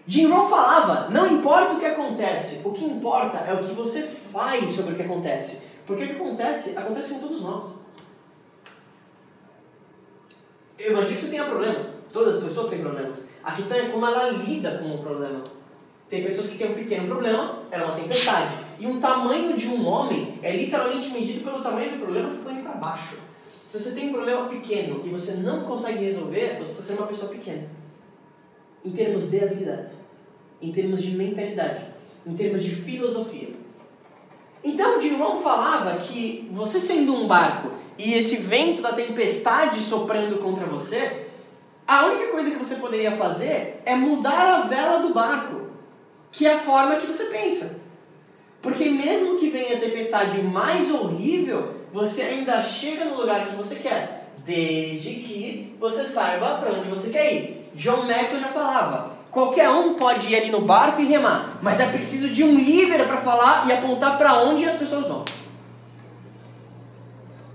[0.05, 4.01] Jim Rohn falava: não importa o que acontece, o que importa é o que você
[4.01, 5.61] faz sobre o que acontece.
[5.87, 7.75] Porque o que acontece, acontece com todos nós.
[10.77, 11.99] Eu imagino que você tenha problemas.
[12.11, 13.29] Todas as pessoas têm problemas.
[13.41, 15.60] A questão é como ela lida com o problema.
[16.11, 18.53] Tem pessoas que têm um pequeno problema, é uma tempestade.
[18.77, 22.61] E um tamanho de um homem é literalmente medido pelo tamanho do problema que põe
[22.61, 23.15] para baixo.
[23.65, 27.07] Se você tem um problema pequeno e você não consegue resolver, você está sendo uma
[27.07, 27.63] pessoa pequena.
[28.83, 30.03] Em termos de habilidades,
[30.61, 31.85] em termos de mentalidade,
[32.27, 33.53] em termos de filosofia.
[34.61, 40.65] Então, Ron falava que você sendo um barco e esse vento da tempestade soprando contra
[40.65, 41.27] você,
[41.87, 45.60] a única coisa que você poderia fazer é mudar a vela do barco,
[46.31, 47.81] que é a forma que você pensa.
[48.61, 53.75] Porque mesmo que venha a tempestade mais horrível, você ainda chega no lugar que você
[53.75, 57.71] quer, desde que você saiba para onde você quer ir.
[57.73, 61.87] John Maxwell já falava: qualquer um pode ir ali no barco e remar, mas é
[61.87, 65.25] preciso de um líder para falar e apontar para onde as pessoas vão.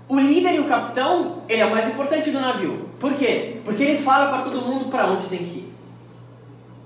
[0.09, 2.89] O líder e o capitão, ele é o mais importante do navio.
[2.99, 3.57] Por quê?
[3.63, 5.73] Porque ele fala para todo mundo para onde tem que ir.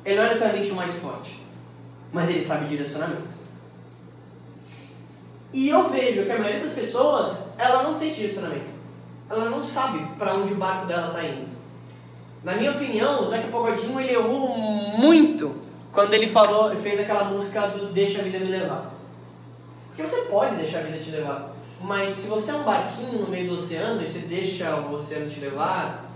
[0.03, 1.40] Ele não é necessariamente o mais forte,
[2.11, 3.29] mas ele sabe direcionamento.
[5.53, 8.71] E eu vejo que a maioria das pessoas, ela não tem direcionamento.
[9.29, 11.49] Ela não sabe para onde o barco dela está indo.
[12.43, 15.59] Na minha opinião, o Zeca Pogodinho ele errou muito
[15.91, 18.91] quando ele falou, fez aquela música do Deixa a Vida Me Levar.
[19.87, 23.27] Porque você pode deixar a vida te levar, mas se você é um barquinho no
[23.27, 26.09] meio do oceano e você deixa o oceano te levar,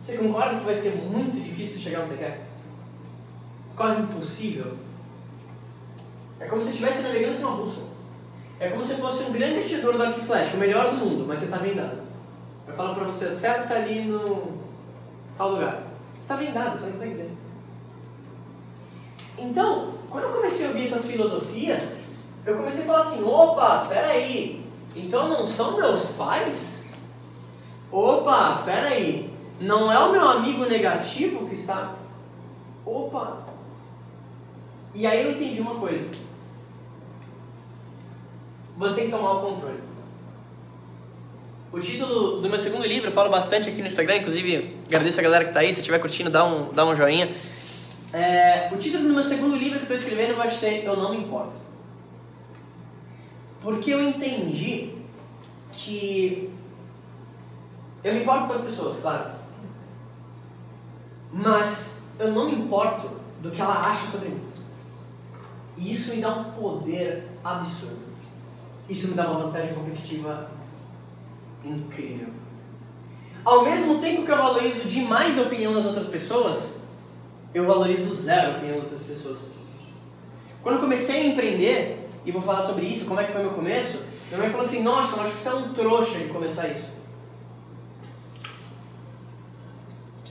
[0.00, 2.40] você concorda que vai ser muito difícil chegar onde você quer?
[3.76, 4.76] Quase impossível.
[6.44, 7.86] É como se estivesse navegando sem uma bússola.
[8.60, 11.46] É como se fosse um grande arco e flecha, o melhor do mundo, mas você
[11.46, 12.02] está vendado.
[12.68, 14.58] Eu falo para você, acerta ali no
[15.38, 15.84] tal lugar.
[16.12, 17.32] Você está vendado, você não consegue ver.
[19.38, 22.00] Então, quando eu comecei a ouvir essas filosofias,
[22.44, 26.88] eu comecei a falar assim, opa, peraí, então não são meus pais?
[27.90, 31.94] Opa, peraí, não é o meu amigo negativo que está...
[32.84, 33.38] Opa!
[34.94, 36.23] E aí eu entendi uma coisa
[38.76, 39.80] você tem que tomar o controle.
[41.72, 45.22] O título do meu segundo livro, eu falo bastante aqui no Instagram, inclusive agradeço a
[45.22, 47.28] galera que está aí, se estiver curtindo, dá um, dá um joinha.
[48.12, 51.10] É, o título do meu segundo livro que eu estou escrevendo vai ser Eu Não
[51.10, 51.64] Me Importo.
[53.60, 54.94] Porque eu entendi
[55.72, 56.52] que
[58.04, 59.32] eu me importo com as pessoas, claro.
[61.32, 63.10] Mas eu não me importo
[63.42, 64.40] do que ela acha sobre mim.
[65.76, 68.03] E isso me dá um poder absurdo.
[68.88, 70.50] Isso me dá uma vantagem competitiva
[71.64, 72.28] incrível.
[73.44, 76.76] Ao mesmo tempo que eu valorizo demais a opinião das outras pessoas,
[77.52, 79.52] eu valorizo zero a opinião das outras pessoas.
[80.62, 83.52] Quando eu comecei a empreender, e vou falar sobre isso, como é que foi meu
[83.52, 86.68] começo, minha mãe falou assim, nossa, eu acho que você é um trouxa de começar
[86.68, 86.88] isso.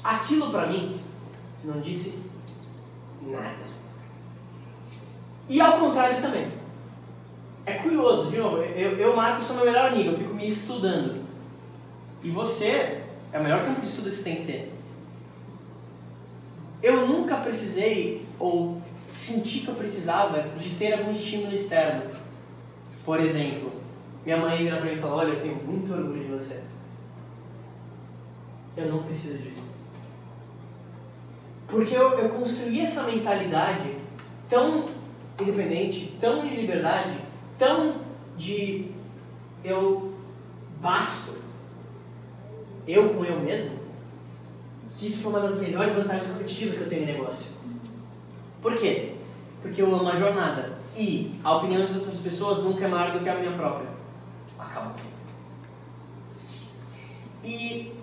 [0.04, 1.00] Aquilo pra mim
[1.64, 2.20] não disse
[3.22, 3.64] nada.
[5.48, 6.63] E ao contrário também.
[7.66, 11.22] É curioso, de novo, eu, eu Marcos, sou meu melhor amigo, eu fico me estudando.
[12.22, 14.74] E você é o melhor campo de estudo que você tem que ter.
[16.82, 18.82] Eu nunca precisei, ou
[19.16, 22.12] senti que eu precisava, de ter algum estímulo externo.
[23.06, 23.72] Por exemplo,
[24.26, 26.60] minha mãe vira pra mim e fala, olha, eu tenho muito orgulho de você.
[28.76, 29.64] Eu não preciso disso.
[31.68, 33.96] Porque eu, eu construí essa mentalidade
[34.50, 34.86] tão
[35.40, 37.18] independente, tão de liberdade,
[37.64, 37.96] tão
[38.38, 38.92] de
[39.64, 40.14] eu
[40.82, 41.32] basto,
[42.86, 43.80] eu com eu mesmo,
[44.98, 47.54] que isso foi uma das melhores vantagens competitivas que eu tenho em negócio.
[48.62, 49.14] Por quê?
[49.62, 50.74] Porque eu amo a jornada.
[50.96, 53.88] E a opinião de outras pessoas nunca é maior do que a minha própria.
[54.60, 54.94] Acabou.
[57.44, 57.94] E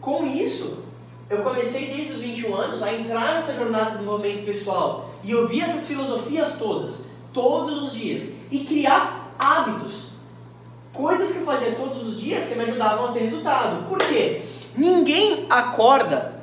[0.00, 0.84] com isso,
[1.28, 5.10] eu comecei desde os 21 anos a entrar nessa jornada de desenvolvimento pessoal.
[5.22, 10.06] E eu vi essas filosofias todas, todos os dias e criar hábitos.
[10.92, 13.86] Coisas que eu fazia todos os dias que me ajudavam a ter resultado.
[13.88, 14.42] Por quê?
[14.76, 16.34] Ninguém acorda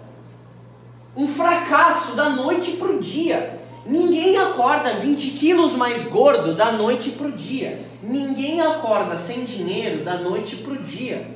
[1.15, 3.59] um fracasso da noite para o dia.
[3.85, 7.85] Ninguém acorda 20 quilos mais gordo da noite para o dia.
[8.01, 11.35] Ninguém acorda sem dinheiro da noite para o dia.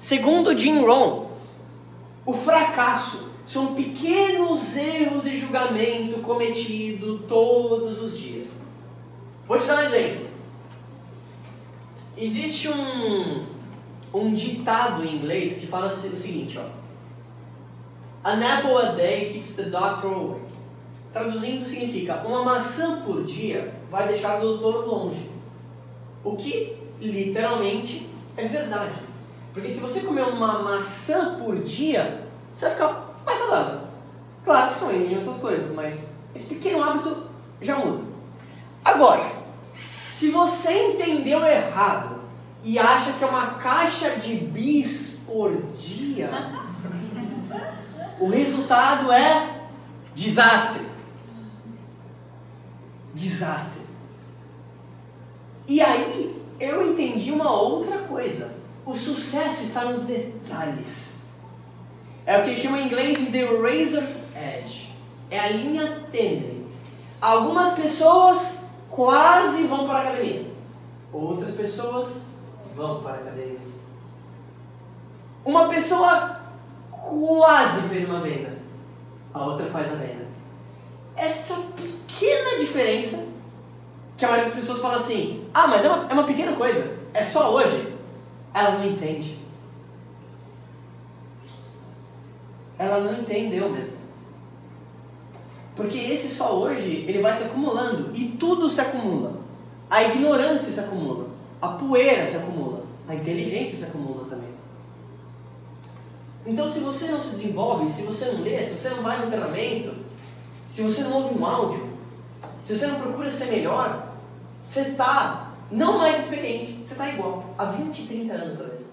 [0.00, 1.26] Segundo Jim Rohn,
[2.24, 8.58] o fracasso são pequenos erros de julgamento cometidos todos os dias.
[9.48, 10.28] Vou te dar um exemplo.
[12.18, 13.46] Existe um,
[14.12, 16.78] um ditado em inglês que fala o seguinte, ó.
[18.28, 20.42] An apple a day keeps the doctor away.
[21.14, 25.30] Traduzindo significa, uma maçã por dia vai deixar o doutor longe.
[26.22, 28.06] O que literalmente
[28.36, 29.00] é verdade.
[29.54, 33.80] Porque se você comer uma maçã por dia, você vai ficar mais saudável.
[34.44, 37.24] Claro que são em outras coisas, mas esse pequeno hábito
[37.62, 38.04] já muda.
[38.84, 39.37] Agora,
[40.18, 42.22] se você entendeu errado
[42.64, 46.28] e acha que é uma caixa de bis por dia,
[48.18, 49.60] o resultado é
[50.16, 50.84] desastre.
[53.14, 53.82] Desastre.
[55.68, 58.56] E aí eu entendi uma outra coisa.
[58.84, 61.18] O sucesso está nos detalhes.
[62.26, 64.92] É o que chama em inglês de razor's edge.
[65.30, 66.66] É a linha tênue.
[67.20, 68.66] Algumas pessoas
[68.98, 70.44] quase vão para a academia.
[71.12, 72.24] Outras pessoas
[72.74, 73.60] vão para a academia.
[75.44, 76.40] Uma pessoa
[76.90, 78.58] quase fez uma venda.
[79.32, 80.26] A outra faz a venda.
[81.14, 83.24] Essa pequena diferença
[84.16, 86.98] que a maioria das pessoas fala assim, ah, mas é uma, é uma pequena coisa,
[87.14, 87.96] é só hoje.
[88.52, 89.38] Ela não entende.
[92.76, 93.97] Ela não entendeu mesmo.
[95.78, 99.34] Porque esse só hoje, ele vai se acumulando e tudo se acumula.
[99.88, 101.28] A ignorância se acumula,
[101.62, 104.48] a poeira se acumula, a inteligência se acumula também.
[106.44, 109.28] Então, se você não se desenvolve, se você não lê, se você não vai no
[109.28, 109.94] treinamento,
[110.68, 111.88] se você não ouve um áudio,
[112.66, 114.08] se você não procura ser melhor,
[114.60, 118.86] você está não mais experiente, você está igual, há 20, 30 anos talvez.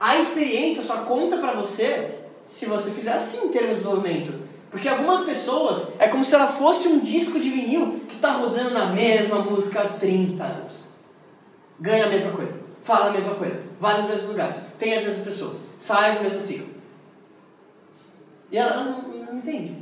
[0.00, 2.21] A experiência só conta para você
[2.52, 4.34] se você fizer assim em termos de desenvolvimento.
[4.70, 8.74] Porque algumas pessoas é como se ela fosse um disco de vinil que está rodando
[8.74, 10.90] na mesma música há 30 anos.
[11.80, 15.24] Ganha a mesma coisa, fala a mesma coisa, vai nos mesmos lugares, tem as mesmas
[15.24, 16.68] pessoas, sai do mesmo ciclo.
[18.50, 19.78] E ela não, não entende.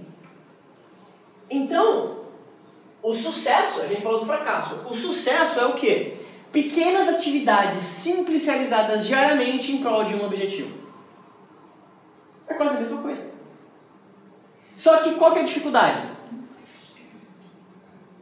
[1.50, 2.20] Então,
[3.02, 6.18] o sucesso, a gente falou do fracasso, o sucesso é o quê?
[6.52, 10.79] Pequenas atividades simples realizadas diariamente em prol de um objetivo.
[12.50, 13.30] É quase a mesma coisa.
[14.76, 16.02] Só que qual que é a dificuldade?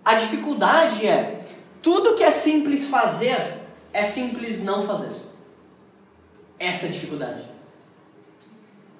[0.04, 1.44] A dificuldade é
[1.82, 3.58] tudo que é simples fazer
[3.92, 5.10] é simples não fazer.
[6.58, 7.42] Essa é a dificuldade.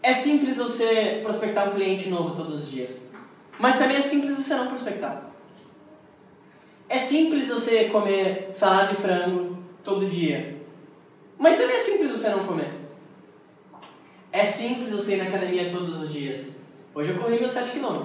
[0.03, 3.09] É simples você prospectar um cliente novo todos os dias.
[3.59, 5.23] Mas também é simples você não prospectar.
[6.89, 10.57] É simples você comer salada de frango todo dia.
[11.39, 12.78] Mas também é simples você não comer.
[14.31, 16.59] É simples você ir na academia todos os dias.
[16.95, 18.03] Hoje eu corri meus 7 km.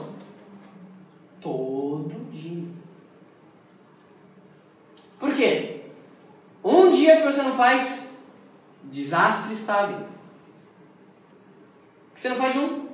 [1.42, 2.64] Todo dia.
[5.20, 5.82] Por quê?
[6.64, 8.18] Um dia que você não faz,
[8.84, 10.08] desastre está vindo.
[12.16, 12.88] Você não faz um,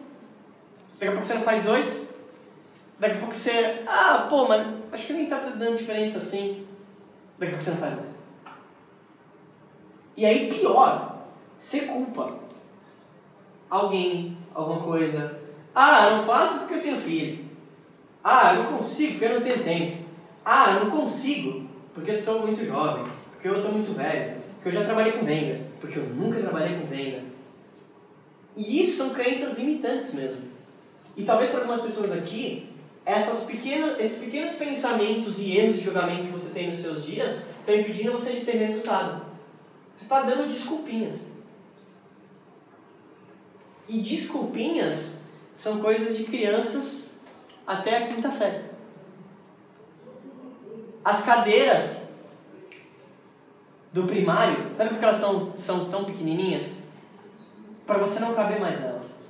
[0.93, 2.09] daqui a pouco você não faz dois,
[2.97, 3.83] daqui a pouco você.
[3.85, 6.65] Ah, pô, mas acho que nem está dando diferença assim.
[7.37, 8.11] Daqui a pouco você não faz mais.
[10.17, 11.19] E aí, pior,
[11.59, 12.48] você culpa
[13.69, 15.39] alguém, alguma coisa.
[15.73, 17.45] Ah, não faço porque eu tenho filho.
[18.23, 19.97] Ah, não consigo porque eu não tenho tempo.
[20.43, 24.73] Ah, não consigo porque eu estou muito jovem, porque eu estou muito velho, porque eu
[24.73, 27.23] já trabalhei com venda, porque eu nunca trabalhei com venda.
[28.55, 30.41] E isso são crenças limitantes mesmo.
[31.15, 32.69] E talvez para algumas pessoas aqui,
[33.05, 37.43] essas pequenas, esses pequenos pensamentos e erros de julgamento que você tem nos seus dias
[37.59, 39.21] estão impedindo você de ter resultado.
[39.95, 41.28] Você está dando desculpinhas.
[43.89, 45.15] E desculpinhas
[45.57, 47.05] são coisas de crianças
[47.65, 48.65] até a quinta série.
[51.03, 52.11] As cadeiras
[53.91, 56.77] do primário, sabe porque elas tão, são tão pequenininhas?
[57.87, 59.21] Para você não caber mais nelas.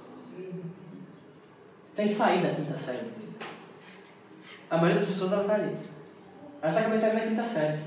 [1.85, 3.09] Você tem que sair da quinta série.
[4.69, 5.77] A maioria das pessoas está ali.
[6.61, 7.79] Ela está com a mentalidade da quinta série.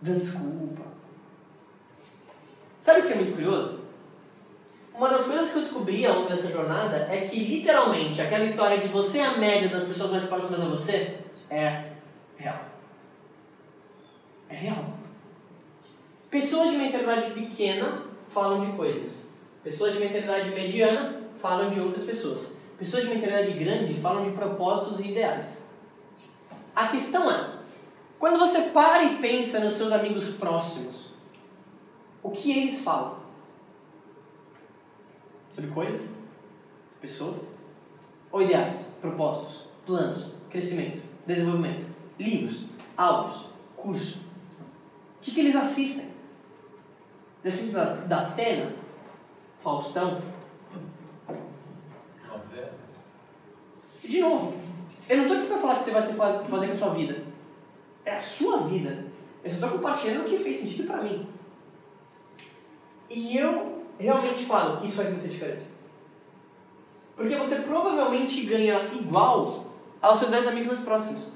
[0.00, 0.84] Dando desculpa.
[2.80, 3.79] Sabe o que é muito curioso?
[5.00, 8.76] Uma das coisas que eu descobri ao longo dessa jornada é que, literalmente, aquela história
[8.76, 11.16] de você é a média das pessoas mais próximas a você
[11.48, 11.92] é
[12.36, 12.66] real.
[14.50, 14.84] É real.
[16.30, 19.24] Pessoas de mentalidade pequena falam de coisas.
[19.64, 22.52] Pessoas de mentalidade mediana falam de outras pessoas.
[22.78, 25.64] Pessoas de mentalidade grande falam de propósitos e ideais.
[26.76, 27.48] A questão é,
[28.18, 31.06] quando você para e pensa nos seus amigos próximos,
[32.22, 33.19] o que eles falam?
[35.52, 36.10] Sobre coisas?
[37.00, 37.48] Pessoas?
[38.30, 38.88] Ou ideais?
[39.00, 39.68] Propósitos?
[39.84, 40.32] Planos?
[40.48, 41.02] Crescimento?
[41.26, 41.86] Desenvolvimento?
[42.18, 42.66] Livros?
[42.96, 43.46] Áudios?
[43.76, 44.18] Curso?
[44.18, 46.10] O que, que eles assistem?
[47.44, 48.72] Eles da, da Atena?
[49.60, 50.20] Faustão?
[54.02, 54.54] E de novo,
[55.08, 56.94] eu não estou aqui para falar que você vai ter que fazer com a sua
[56.94, 57.24] vida.
[58.04, 59.06] É a sua vida.
[59.42, 61.26] Eu só estou compartilhando o que fez sentido para mim.
[63.08, 65.66] E eu realmente falo que isso faz muita diferença.
[67.16, 69.66] Porque você provavelmente ganha igual
[70.00, 71.32] aos seus 10 amigos mais próximos.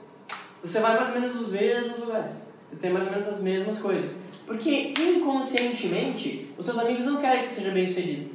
[0.62, 2.30] Você vai mais ou menos nos mesmos lugares.
[2.70, 4.16] Você tem mais ou menos as mesmas coisas.
[4.46, 8.30] Porque inconscientemente, os seus amigos não querem que você seja bem sucedido.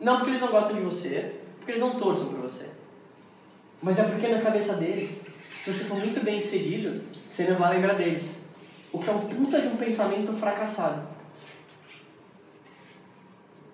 [0.00, 2.70] Não porque eles não gostam de você, porque eles não torçam por você.
[3.82, 5.22] Mas é porque na cabeça deles,
[5.62, 8.44] se você for muito bem sucedido, você não vai lembrar deles.
[8.92, 11.09] O que é um puta de um pensamento fracassado.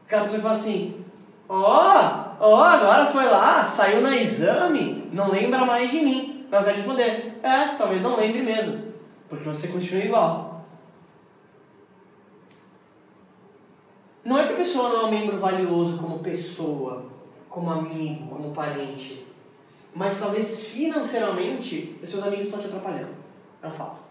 [0.06, 1.04] Aquela pessoa fala assim,
[1.48, 6.46] ó, oh, ó, oh, agora foi lá, saiu na exame, não lembra mais de mim.
[6.48, 8.92] Mas vai responder, é, talvez não lembre mesmo,
[9.28, 10.64] porque você continua igual.
[14.24, 17.06] Não é que a pessoa não é um membro valioso como pessoa,
[17.48, 19.26] como amigo, como parente,
[19.92, 23.14] mas talvez financeiramente os seus amigos estão te atrapalhando.
[23.60, 24.06] É um fato.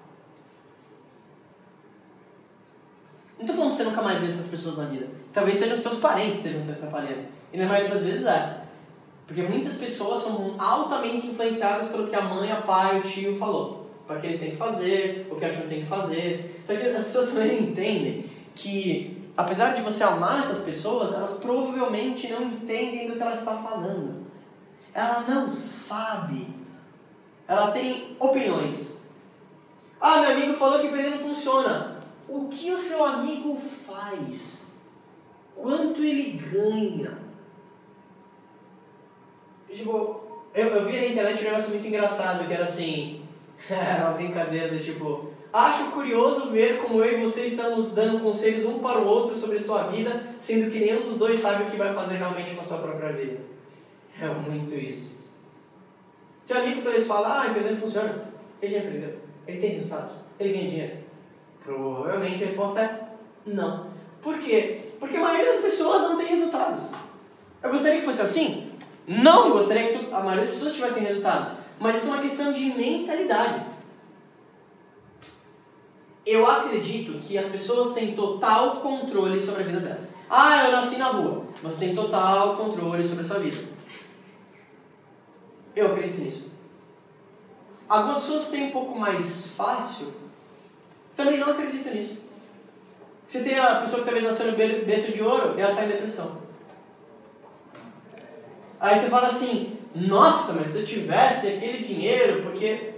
[3.37, 5.24] Não estou falando que você nunca mais vê essas pessoas na vida.
[5.35, 7.25] Talvez sejam teus parentes que estejam te atrapalhando.
[7.51, 8.61] E na maioria das vezes é.
[9.27, 13.85] Porque muitas pessoas são altamente influenciadas pelo que a mãe, a pai, o tio falou.
[14.07, 16.63] Para que eles têm que fazer, o que acham que tem que fazer.
[16.65, 22.29] Só que as pessoas também entendem que, apesar de você amar essas pessoas, elas provavelmente
[22.29, 24.25] não entendem do que ela está falando.
[24.93, 26.47] Ela não sabe.
[27.45, 28.99] Ela tem opiniões.
[29.99, 31.97] Ah, meu amigo falou que empresa não funciona.
[32.25, 34.64] O que o seu amigo faz?
[35.55, 37.17] Quanto ele ganha?
[39.71, 40.21] Tipo,
[40.53, 43.21] eu, eu vi na internet um negócio muito engraçado que era assim.
[43.69, 45.33] uma brincadeira do tipo.
[45.51, 49.59] Acho curioso ver como eu e você estamos dando conselhos um para o outro sobre
[49.59, 52.65] sua vida, sendo que nenhum dos dois sabe o que vai fazer realmente com a
[52.65, 53.39] sua própria vida.
[54.21, 55.31] É muito isso.
[56.49, 58.25] Amigo toda vez fala, ah, empreender funciona.
[58.61, 59.15] Ele já empreendeu.
[59.47, 60.11] Ele tem resultados.
[60.39, 60.97] Ele ganha dinheiro.
[61.63, 63.05] Provavelmente a resposta é
[63.45, 63.89] não.
[64.21, 64.84] Por quê?
[65.05, 66.89] Porque a maioria das pessoas não tem resultados.
[67.61, 68.65] Eu gostaria que fosse assim?
[69.07, 71.53] Não gostaria que a maioria das pessoas tivessem resultados.
[71.79, 73.63] Mas isso é uma questão de mentalidade.
[76.25, 80.09] Eu acredito que as pessoas têm total controle sobre a vida delas.
[80.27, 81.45] Ah, eu nasci na rua.
[81.61, 83.59] Você tem total controle sobre a sua vida.
[85.75, 86.47] Eu acredito nisso.
[87.87, 90.11] Algumas pessoas têm um pouco mais fácil.
[91.15, 92.24] Também não acredito nisso.
[93.27, 95.89] Você tem a pessoa que talvez nasceu no berço de ouro e ela está em
[95.89, 96.37] depressão.
[98.79, 102.93] Aí você fala assim, nossa, mas se eu tivesse aquele dinheiro, porque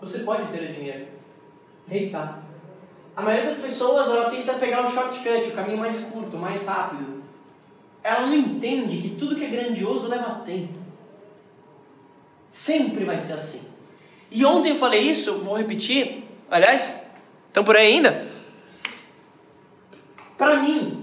[0.00, 1.06] você pode ter o dinheiro.
[1.90, 2.38] Eita.
[3.14, 7.22] A maioria das pessoas ela tenta pegar o shortcut, o caminho mais curto, mais rápido.
[8.02, 10.74] Ela não entende que tudo que é grandioso leva tempo.
[12.50, 13.62] Sempre vai ser assim.
[14.30, 16.24] E ontem eu falei isso, vou repetir.
[16.50, 17.05] Aliás,
[17.56, 18.26] estão por aí ainda?
[20.36, 21.02] Para mim,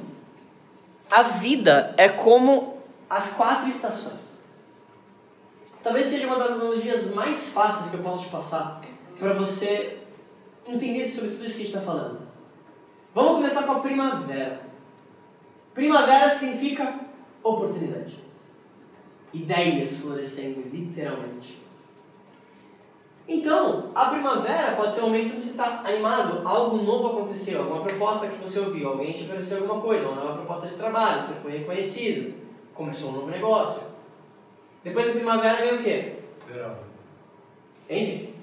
[1.10, 2.78] a vida é como
[3.10, 4.38] as quatro estações.
[5.82, 8.82] Talvez seja uma das analogias mais fáceis que eu posso te passar
[9.18, 9.98] para você
[10.68, 12.22] entender sobre tudo isso que a gente está falando.
[13.16, 14.62] Vamos começar com a primavera.
[15.74, 17.00] Primavera significa
[17.42, 18.20] oportunidade.
[19.34, 21.63] Ideias florescendo, literalmente.
[23.34, 27.82] Então, a primavera pode ser um momento onde você está animado, algo novo aconteceu, alguma
[27.82, 31.34] proposta que você ouviu, alguém te ofereceu alguma coisa, uma nova proposta de trabalho, você
[31.34, 32.36] foi reconhecido,
[32.76, 33.82] começou um novo negócio.
[34.84, 36.14] Depois da primavera vem o quê?
[36.48, 36.76] Verão.
[37.90, 38.36] Entende?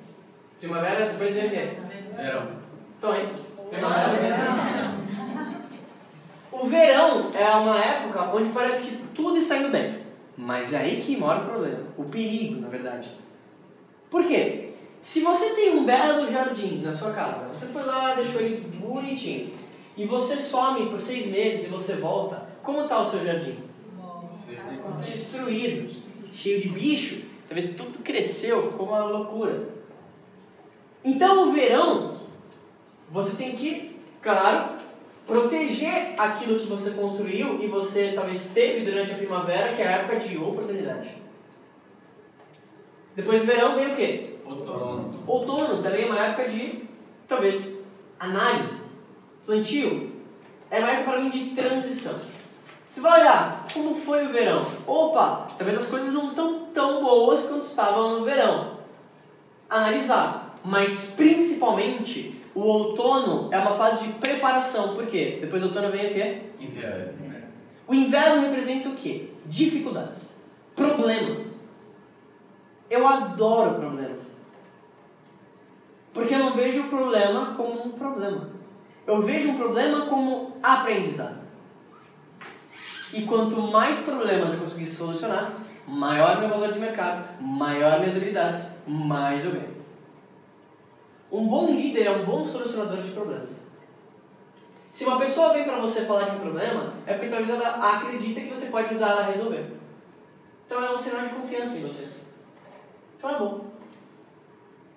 [0.59, 1.69] Primavera, depois vem o quê?
[2.17, 2.49] Verão.
[2.93, 3.29] Estão aí?
[3.71, 5.01] Primavera, verão.
[6.51, 10.01] O verão é uma época onde parece que tudo está indo bem.
[10.37, 11.85] Mas é aí que mora o problema.
[11.97, 13.09] O perigo, na verdade.
[14.11, 14.70] Por quê?
[15.03, 19.53] Se você tem um belo jardim na sua casa, você foi lá, deixou ele bonitinho,
[19.97, 23.57] e você some por seis meses e você volta, como está o seu jardim?
[25.05, 25.91] Destruído,
[26.33, 29.69] cheio de bicho, talvez tudo cresceu, ficou uma loucura.
[31.03, 32.17] Então o verão,
[33.11, 34.79] você tem que, claro,
[35.27, 39.93] proteger aquilo que você construiu e você talvez teve durante a primavera, que é a
[39.93, 41.17] época de oportunidade.
[43.17, 44.30] Depois do verão vem o quê?
[44.51, 45.15] Outono.
[45.27, 46.85] Outono também é uma época de,
[47.29, 47.75] talvez,
[48.19, 48.77] análise,
[49.47, 50.11] plantio.
[50.71, 52.15] É uma época para mim de transição.
[52.89, 54.67] Você vai olhar como foi o verão.
[54.87, 58.79] Opa, talvez as coisas não estão tão boas quanto estavam no verão.
[59.69, 60.59] Analisar.
[60.65, 64.95] Mas principalmente o outono é uma fase de preparação.
[64.95, 65.39] Por quê?
[65.41, 66.43] Depois do outono vem o quê?
[66.59, 67.21] Inverno.
[67.87, 69.31] O inverno representa o quê?
[69.47, 70.37] Dificuldades,
[70.77, 71.53] problemas.
[72.89, 74.40] Eu adoro problemas.
[76.13, 78.51] Porque eu não vejo o problema como um problema.
[79.07, 81.41] Eu vejo um problema como aprendizado.
[83.13, 85.53] E quanto mais problemas eu conseguir solucionar,
[85.87, 89.81] maior meu valor de mercado, maior minhas habilidades, mais eu ganho.
[91.31, 93.67] Um bom líder é um bom solucionador de problemas.
[94.91, 98.41] Se uma pessoa vem para você falar de um problema, é porque talvez ela acredita
[98.41, 99.73] que você pode ajudar ela a resolver.
[100.67, 102.21] Então é um sinal de confiança em você.
[103.17, 103.70] Então é bom.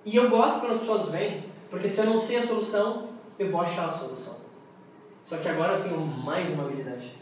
[0.06, 3.50] E eu gosto quando as pessoas vêm, porque se eu não sei a solução, eu
[3.50, 4.38] vou achar a solução.
[5.26, 7.16] Só que agora eu tenho mais uma habilidade.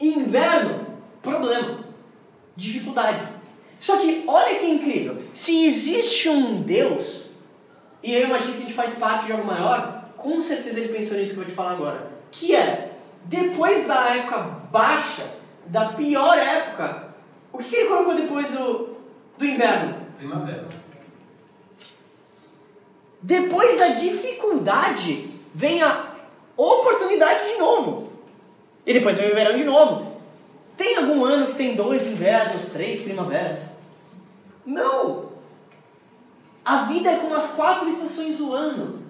[0.00, 0.86] Inverno,
[1.22, 1.80] problema,
[2.56, 3.28] dificuldade.
[3.78, 5.22] Só que olha que incrível.
[5.32, 7.26] Se existe um Deus,
[8.02, 11.16] e eu imagino que a gente faz parte de algo maior, com certeza ele pensou
[11.16, 12.10] nisso que eu vou te falar agora.
[12.30, 12.92] Que é,
[13.24, 14.38] depois da época
[14.70, 15.26] baixa,
[15.66, 17.08] da pior época,
[17.52, 18.96] o que ele colocou depois do,
[19.36, 19.94] do inverno?
[20.16, 20.66] Primavera.
[23.20, 26.14] Depois da dificuldade, vem a
[26.56, 28.12] oportunidade de novo.
[28.86, 30.18] E depois vem o verão de novo.
[30.76, 33.76] Tem algum ano que tem dois invernos, três primaveras?
[34.64, 35.28] Não!
[36.64, 39.02] A vida é como as quatro estações do ano.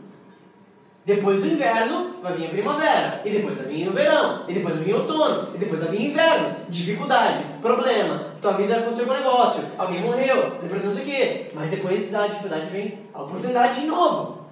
[1.04, 4.76] Depois do inverno vai vir a primavera, e depois vai vir o verão, e depois
[4.76, 6.56] vai vir o outono, e depois vai vir o inverno.
[6.68, 11.06] Dificuldade, problema, tua vida aconteceu com um negócio, alguém morreu, você perdeu não sei o
[11.06, 11.50] quê.
[11.54, 14.46] Mas depois da dificuldade vem a oportunidade de novo.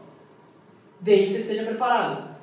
[1.00, 2.36] Desde que você esteja preparado.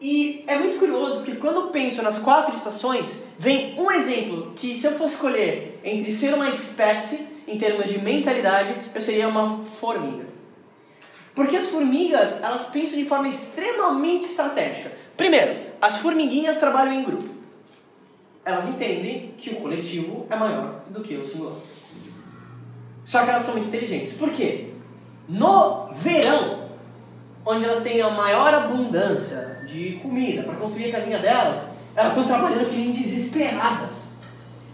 [0.00, 4.78] E é muito curioso porque quando eu penso nas quatro estações, vem um exemplo que
[4.78, 9.64] se eu fosse escolher entre ser uma espécie em termos de mentalidade, eu seria uma
[9.64, 10.26] formiga.
[11.34, 14.90] Porque as formigas, elas pensam de forma extremamente estratégica.
[15.16, 17.35] Primeiro, as formiguinhas trabalham em grupo.
[18.46, 21.56] Elas entendem que o coletivo é maior do que o singular.
[23.04, 24.14] Só que elas são inteligentes.
[24.16, 24.70] Por quê?
[25.28, 26.68] No verão,
[27.44, 32.24] onde elas têm a maior abundância de comida para construir a casinha delas, elas estão
[32.24, 34.12] trabalhando que nem desesperadas.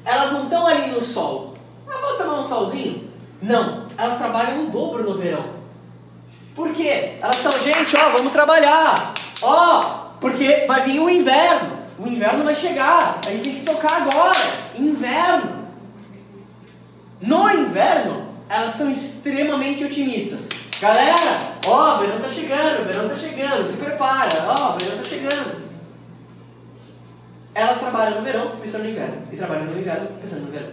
[0.05, 1.55] Elas não estão ali no sol.
[1.89, 3.11] Ah, vou tomar um solzinho?
[3.41, 5.47] Não, elas trabalham o dobro no verão.
[6.55, 7.15] Por quê?
[7.23, 9.15] Elas estão, gente, ó, vamos trabalhar.
[9.41, 9.81] Ó,
[10.21, 11.72] porque vai vir o inverno.
[12.03, 13.21] O inverno vai chegar.
[13.25, 14.39] A gente tem que se tocar agora.
[14.77, 15.69] Inverno.
[17.21, 20.49] No inverno, elas são extremamente otimistas.
[20.81, 24.99] Galera, ó, o verão tá chegando, o verão tá chegando, se prepara, ó, o verão
[24.99, 25.63] tá chegando.
[27.55, 30.73] Elas trabalham no verão pensando no inverno, e trabalham no inverno pensando no verão.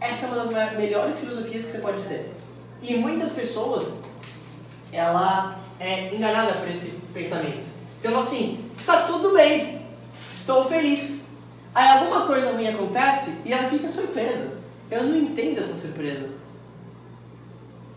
[0.00, 2.32] Essa é uma das melhores filosofias que você pode ter.
[2.80, 3.94] E muitas pessoas,
[4.92, 7.66] ela é enganada por esse pensamento.
[8.00, 9.79] Pelo assim, está tudo bem,
[10.40, 11.22] estou feliz.
[11.74, 14.58] Aí alguma coisa ruim acontece e ela fica surpresa.
[14.90, 16.28] Eu não entendo essa surpresa.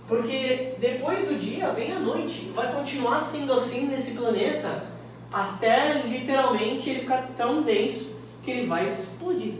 [0.07, 2.51] Porque depois do dia vem a noite.
[2.53, 4.93] Vai continuar sendo assim nesse planeta
[5.31, 9.55] até literalmente ele ficar tão denso que ele vai explodir.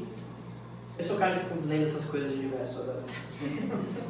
[0.99, 3.03] Eu sou o cara que fica lendo essas coisas de universo agora.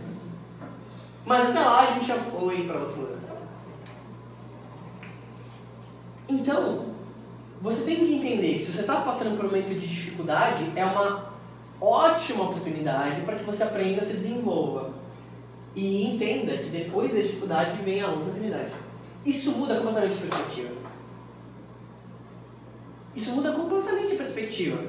[1.25, 3.13] Mas até lá a gente já foi para outro lugar.
[6.27, 6.93] Então,
[7.63, 10.83] você tem que entender que se você está passando por um momento de dificuldade, é
[10.83, 11.31] uma
[11.79, 14.89] ótima oportunidade para que você aprenda se desenvolva.
[15.73, 18.69] E entenda que depois da dificuldade vem a oportunidade.
[19.23, 20.71] Isso muda completamente a perspectiva.
[23.15, 24.83] Isso muda completamente a perspectiva.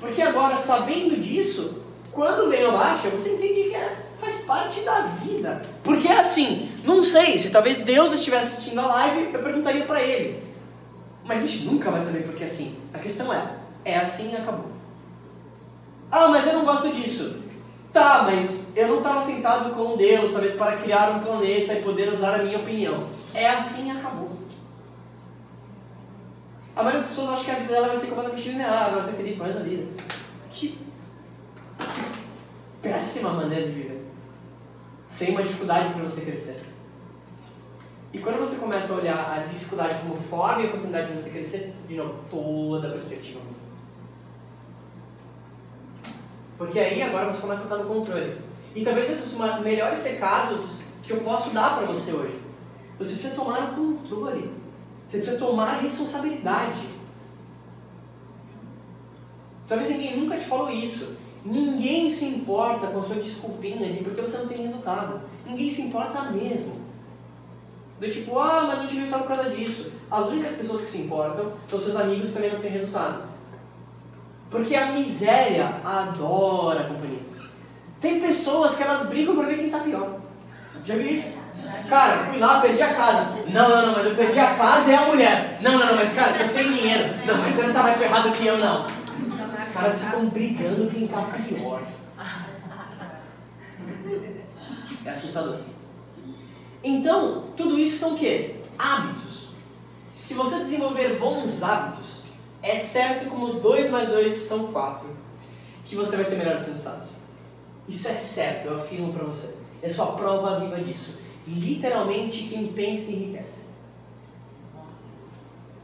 [0.00, 5.00] Porque agora, sabendo disso, quando vem a baixa, você entende que é, faz parte da
[5.02, 5.66] vida.
[5.84, 10.00] Porque é assim, não sei, se talvez Deus estivesse assistindo a live, eu perguntaria para
[10.00, 10.51] ele.
[11.24, 12.76] Mas a gente nunca vai saber porque é assim.
[12.92, 13.42] A questão é,
[13.84, 14.72] é assim e acabou.
[16.10, 17.42] Ah, mas eu não gosto disso.
[17.92, 22.12] Tá, mas eu não estava sentado com Deus, talvez para criar um planeta e poder
[22.12, 23.06] usar a minha opinião.
[23.34, 24.30] É assim e acabou.
[26.74, 29.12] A maioria das pessoas acha que a vida dela vai ser completamente linear, vai ser
[29.12, 29.86] feliz mais na vida.
[30.50, 30.78] Que, que
[32.80, 34.06] péssima maneira de viver.
[35.10, 36.71] Sem uma dificuldade para você crescer.
[38.12, 41.74] E quando você começa a olhar a dificuldade como forma e oportunidade de você crescer,
[41.88, 43.62] de novo, toda a perspectiva muda.
[46.58, 48.38] Porque aí agora você começa a estar no controle.
[48.74, 52.38] E talvez esses são os melhores recados que eu posso dar para você hoje.
[52.98, 54.52] Você precisa tomar o controle.
[55.06, 56.86] Você precisa tomar a responsabilidade.
[59.66, 61.16] Talvez ninguém nunca te falou isso.
[61.44, 65.22] Ninguém se importa com a sua desculpinha de porque você não tem resultado.
[65.46, 66.81] Ninguém se importa mesmo.
[68.02, 69.92] Do tipo, ah, mas não tive resultado por causa disso.
[70.10, 73.22] As únicas pessoas que se importam são seus amigos que também não têm resultado.
[74.50, 77.20] Porque a miséria adora a companhia.
[78.00, 80.18] Tem pessoas que elas brigam para ver quem está pior.
[80.84, 81.34] Já viu isso?
[81.88, 83.36] Cara, fui lá, perdi a casa.
[83.46, 85.58] Não, não, não, mas eu perdi a casa e a mulher.
[85.62, 87.04] Não, não, não, mas cara, tô sem dinheiro.
[87.24, 88.84] Não, mas você não tá mais ferrado que eu, não.
[88.84, 91.80] Os caras ficam brigando quem tá pior.
[95.04, 95.71] É assustador.
[96.82, 98.56] Então, tudo isso são o quê?
[98.78, 99.48] Hábitos.
[100.16, 102.22] Se você desenvolver bons hábitos,
[102.62, 105.08] é certo como 2 mais 2 são 4,
[105.84, 107.08] que você vai ter melhores resultados.
[107.88, 109.54] Isso é certo, eu afirmo para você.
[109.82, 111.18] É só prova viva disso.
[111.46, 113.64] Literalmente, quem pensa enriquece.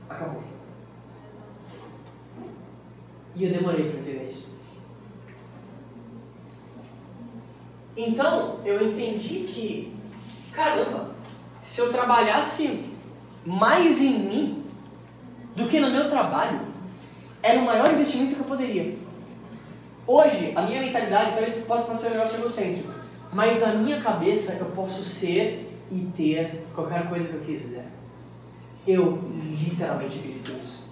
[0.09, 0.42] Acabou.
[3.34, 4.49] E eu demorei para entender isso.
[7.96, 9.97] Então, eu entendi que,
[10.59, 11.11] caramba,
[11.62, 12.84] se eu trabalhasse
[13.46, 14.64] mais em mim
[15.54, 16.61] do que no meu trabalho,
[17.40, 18.96] era o maior investimento que eu poderia.
[20.04, 22.92] Hoje, a minha mentalidade talvez possa parecer um negócio egocêntrico,
[23.32, 27.86] mas na minha cabeça eu posso ser e ter qualquer coisa que eu quiser.
[28.86, 29.22] Eu
[29.62, 30.88] literalmente acredito nisso.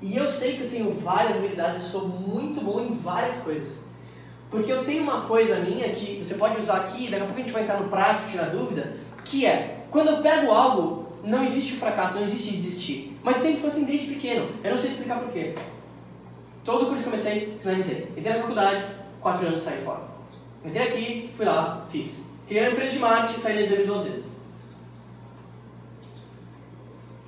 [0.00, 3.85] E eu sei que eu tenho várias habilidades, sou muito bom em várias coisas.
[4.50, 7.42] Porque eu tenho uma coisa minha que você pode usar aqui, daqui a pouco a
[7.42, 11.74] gente vai entrar no prático, tirar dúvida, que é, quando eu pego algo, não existe
[11.74, 13.18] o fracasso, não existe desistir.
[13.22, 14.48] Mas sempre foi assim desde pequeno.
[14.62, 15.54] Eu não sei explicar por quê.
[16.64, 18.08] Todo curso que comecei, finalizei.
[18.16, 18.84] Entrei na faculdade,
[19.20, 20.02] quatro anos saí fora.
[20.64, 22.22] Entrei aqui, fui lá, fiz.
[22.46, 24.30] Criei uma empresa de marketing, saí no exame duas vezes.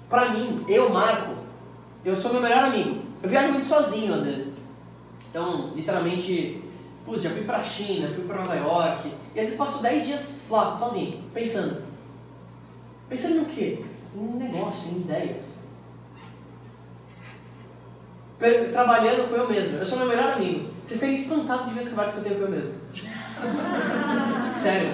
[0.08, 1.34] Pra mim, eu, Marco,
[2.04, 3.02] eu sou meu melhor amigo.
[3.22, 4.54] Eu viajo muito sozinho às vezes.
[5.30, 6.62] Então, literalmente,
[7.08, 9.08] putz, já fui pra China, fui pra Nova York.
[9.34, 11.82] E às vezes passo 10 dias lá, sozinho, pensando.
[13.08, 13.84] Pensando no quê?
[14.14, 15.58] Em negócio, em ideias.
[18.72, 19.78] Trabalhando com eu mesmo.
[19.78, 20.70] Eu sou meu melhor amigo.
[20.84, 22.74] Você fica espantado de ver as conversas que eu tenho com eu mesmo.
[24.54, 24.90] Sério.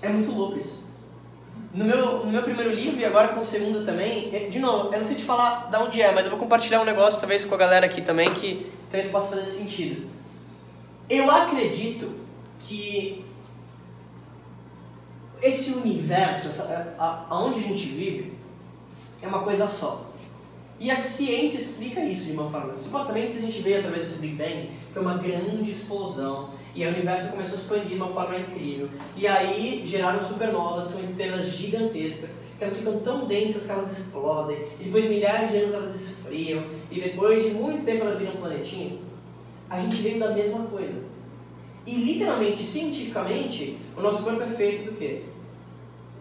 [0.00, 0.84] É muito louco isso.
[1.74, 4.92] No meu, no meu primeiro livro e agora com o segundo também, é, de novo,
[4.92, 7.44] eu não sei te falar de onde é, mas eu vou compartilhar um negócio talvez
[7.44, 10.17] com a galera aqui também que talvez possa fazer sentido.
[11.08, 12.12] Eu acredito
[12.60, 13.24] que
[15.42, 16.50] esse universo,
[16.98, 18.32] aonde a gente vive,
[19.22, 20.04] é uma coisa só.
[20.80, 22.76] E a ciência explica isso de uma forma.
[22.76, 26.50] Supostamente, a gente veio através desse Big Bang, foi uma grande explosão.
[26.74, 28.88] E o universo começou a expandir de uma forma incrível.
[29.16, 34.58] E aí geraram supernovas, são estrelas gigantescas, que elas ficam tão densas que elas explodem.
[34.78, 36.62] E depois de milhares de anos elas esfriam.
[36.90, 39.07] E depois de muito tempo elas viram um planetinho.
[39.70, 41.02] A gente veio da mesma coisa.
[41.86, 45.22] E literalmente, cientificamente, o nosso corpo é feito do quê?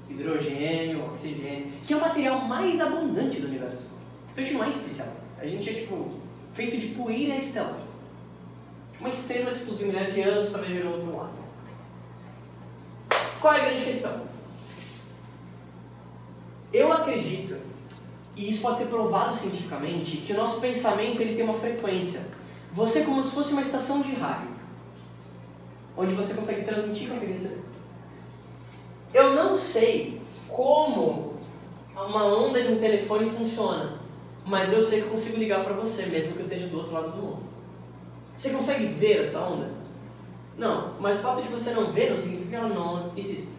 [0.09, 3.89] Hidrogênio, oxigênio, que é o material mais abundante do universo.
[4.31, 5.09] Então a gente não é especial.
[5.39, 6.11] A gente é tipo
[6.53, 7.79] feito de poeira estelar.
[8.99, 11.37] Uma estrela que explodiu milhares de anos, talvez gerou outro lado.
[13.39, 14.25] Qual é a grande questão?
[16.73, 17.57] Eu acredito,
[18.35, 22.21] e isso pode ser provado cientificamente, que o nosso pensamento ele tem uma frequência.
[22.77, 24.49] Você é como se fosse uma estação de rádio,
[25.97, 27.61] onde você consegue transmitir, consegue receber.
[29.11, 31.33] Eu não sei como
[31.95, 33.97] uma onda de um telefone funciona,
[34.45, 36.93] mas eu sei que eu consigo ligar para você, mesmo que eu esteja do outro
[36.93, 37.39] lado do mundo.
[38.37, 39.71] Você consegue ver essa onda?
[40.55, 43.53] Não, mas o fato de você não ver não significa que ela não existe.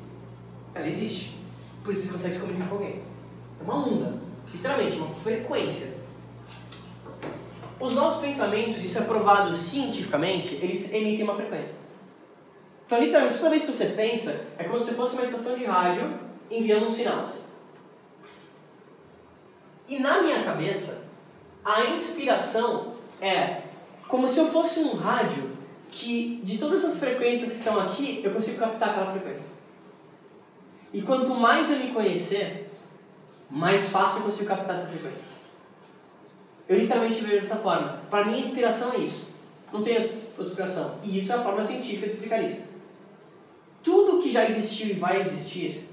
[0.77, 1.37] Ela existe.
[1.83, 3.03] Por isso você consegue se comunicar com alguém.
[3.61, 4.15] É uma onda,
[4.55, 5.98] literalmente, uma frequência.
[7.81, 11.75] Os nossos pensamentos, isso é provado cientificamente, eles emitem uma frequência.
[12.87, 16.19] Então, literalmente, toda vez que você pensa, é como se fosse uma estação de rádio
[16.51, 17.21] enviando um sinal.
[17.25, 17.41] Assim.
[19.87, 21.05] E na minha cabeça,
[21.65, 23.63] a inspiração é
[24.09, 25.51] como se eu fosse um rádio
[25.91, 29.47] que, de todas as frequências que estão aqui, eu consigo captar aquela frequência.
[30.93, 32.71] E quanto mais eu me conhecer,
[33.51, 35.28] mais fácil eu consigo captar essa frequência.
[36.69, 38.03] Eu literalmente vejo dessa forma.
[38.11, 39.27] Para mim, a inspiração é isso.
[39.73, 40.99] Não tem explicação.
[41.03, 42.63] E isso é a forma científica de explicar isso.
[43.83, 45.89] Tudo que já existiu e vai existir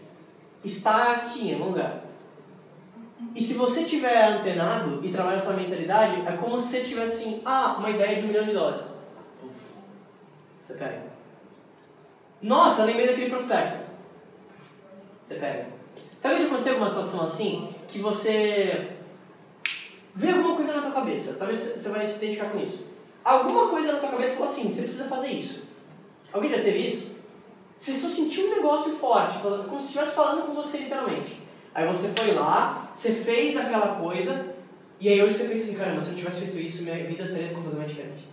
[0.63, 2.03] está aqui em um lugar.
[3.33, 7.41] E se você tiver antenado e trabalhar essa mentalidade, é como se você tivesse assim,
[7.45, 8.93] ah, uma ideia de um milhão de dólares.
[10.63, 11.15] Você pega.
[12.41, 13.79] Nossa, lembrei daquele prospecto.
[15.21, 15.67] Você pega.
[16.21, 18.94] Talvez aconteça alguma situação assim, que você
[20.15, 21.35] vê alguma coisa na tua cabeça.
[21.37, 22.85] Talvez você vai se identificar com isso.
[23.23, 25.63] Alguma coisa na tua cabeça falou assim, você precisa fazer isso.
[26.31, 27.15] Alguém já teve isso?
[27.79, 31.41] Você só sentiu um negócio forte, como se estivesse falando com você literalmente.
[31.73, 34.55] Aí você foi lá, você fez aquela coisa,
[34.99, 37.53] e aí hoje você pensa assim, caramba, se eu tivesse feito isso, minha vida teria
[37.53, 38.29] completamente diferente.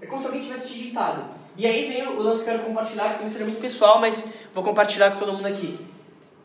[0.00, 1.24] É como se alguém tivesse te digitado.
[1.56, 4.24] E aí vem o lance que eu quero compartilhar, que também seria muito pessoal, mas
[4.52, 5.78] vou compartilhar com todo mundo aqui.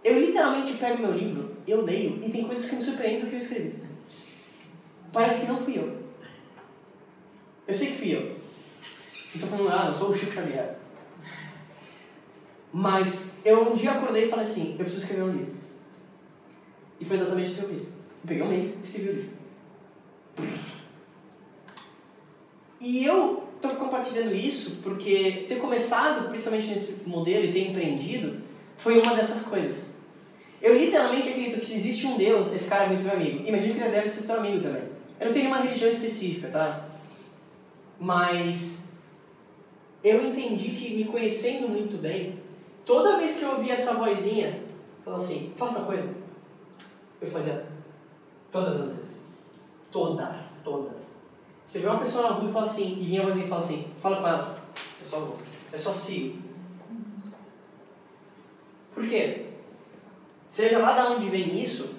[0.03, 3.35] Eu literalmente pego meu livro, eu leio, e tem coisas que me surpreendem do que
[3.35, 3.94] eu escrevi.
[5.15, 5.97] Parece que não fui eu.
[7.65, 8.35] Eu sei que fui eu.
[9.33, 10.75] Não tô falando, ah, eu sou o Chico Xavier.
[12.73, 15.55] Mas eu um dia acordei e falei assim, eu preciso escrever um livro.
[16.99, 17.87] E foi exatamente isso que eu fiz.
[17.87, 19.31] Eu peguei um mês e escrevi o livro.
[22.81, 28.43] E eu estou compartilhando isso porque ter começado, principalmente nesse modelo, e ter empreendido,
[28.75, 29.93] foi uma dessas coisas.
[30.61, 33.47] Eu literalmente acredito que se existe um Deus, esse cara é muito meu amigo.
[33.47, 34.94] Imagino que ele deve ser seu amigo também.
[35.19, 36.85] Eu não tenho uma religião específica, tá?
[37.99, 38.83] Mas
[40.03, 42.39] eu entendi que me conhecendo muito bem,
[42.85, 44.61] toda vez que eu ouvia essa vozinha,
[45.03, 46.07] falando assim, faça uma coisa,
[47.21, 47.65] eu fazia
[48.51, 49.25] todas as vezes.
[49.91, 51.21] Todas, todas.
[51.67, 53.63] Você vê uma pessoa na rua e fala assim, e vinha a vozinha e fala
[53.63, 54.59] assim, fala com ela,
[55.01, 55.37] é só vou,
[55.77, 56.37] só sigo.
[58.93, 59.47] Por quê?
[60.47, 61.95] Seja lá de onde vem isso,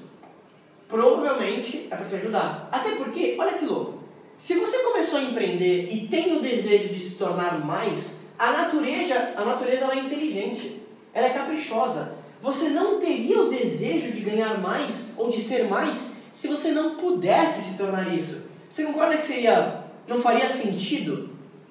[0.89, 2.69] provavelmente é para te ajudar.
[2.71, 4.01] Até porque, olha que louco,
[4.39, 9.33] se você começou a empreender e tem o desejo de se tornar mais, a natureza,
[9.37, 10.83] a natureza ela é inteligente,
[11.13, 12.15] ela é caprichosa.
[12.43, 16.97] Você não teria o desejo de ganhar mais ou de ser mais se você não
[16.97, 18.43] pudesse se tornar isso.
[18.71, 21.31] Você concorda que seria, não faria sentido?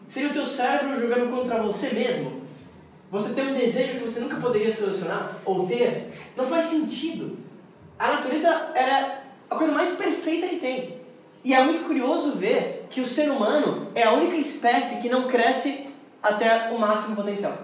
[0.10, 2.42] Seria o teu cérebro jogando contra você mesmo?
[3.12, 6.12] Você tem um desejo que você nunca poderia solucionar ou ter?
[6.36, 7.45] Não faz sentido.
[7.98, 9.18] A natureza é
[9.50, 11.02] a coisa mais perfeita que tem.
[11.44, 15.28] E é muito curioso ver que o ser humano é a única espécie que não
[15.28, 15.88] cresce
[16.22, 17.58] até o máximo potencial.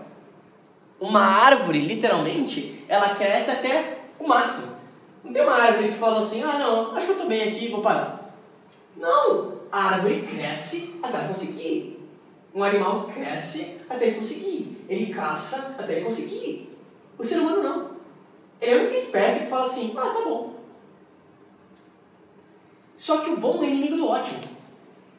[0.99, 4.75] Uma árvore, literalmente, ela cresce até o máximo.
[5.23, 7.69] Não tem uma árvore que fala assim, ah não, acho que eu estou bem aqui,
[7.69, 8.35] vou parar.
[8.95, 9.61] Não!
[9.71, 12.07] A árvore cresce até conseguir.
[12.53, 14.85] Um animal cresce até conseguir.
[14.87, 16.77] Ele caça até conseguir.
[17.17, 17.90] O ser humano não.
[18.61, 20.55] Ele é a única espécie que fala assim, ah, tá bom.
[22.95, 24.39] Só que o bom é inimigo do ótimo.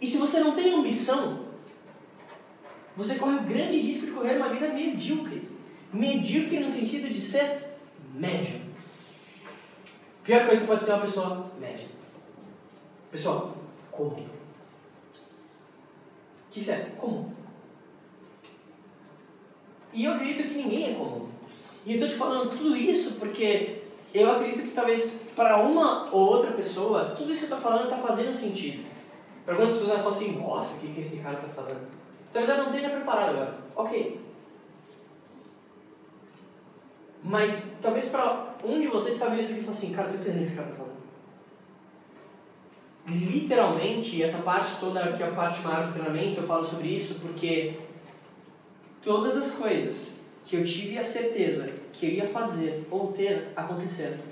[0.00, 1.40] E se você não tem ambição,
[2.96, 5.50] você corre o grande risco de correr uma vida medíocre.
[5.92, 7.76] Medíocre no sentido de ser
[8.14, 8.60] médio.
[10.22, 11.88] Pior coisa que pode ser uma pessoa média.
[13.10, 13.56] Pessoal,
[13.90, 14.24] comum.
[14.24, 14.28] O
[16.52, 16.92] que isso é?
[16.96, 17.32] Comum.
[19.92, 21.31] E eu acredito que ninguém é comum.
[21.84, 23.82] E eu estou te falando tudo isso porque
[24.14, 27.84] eu acredito que talvez para uma ou outra pessoa, tudo isso que eu estou falando
[27.84, 28.84] está fazendo sentido.
[29.44, 31.88] Para algumas pessoas ela fala assim, nossa, o que, que esse cara está falando?
[32.32, 33.54] Talvez ela não esteja preparada agora.
[33.74, 34.20] Ok.
[37.24, 40.14] Mas talvez para um de vocês está vendo isso aqui e fala assim, cara, eu
[40.16, 41.02] estou entendendo o que esse cara está falando.
[43.06, 47.16] Literalmente, essa parte toda, que é a parte maior do treinamento, eu falo sobre isso
[47.16, 47.80] porque
[49.02, 54.22] todas as coisas que eu tive a certeza que eu ia fazer ou ter acontecendo.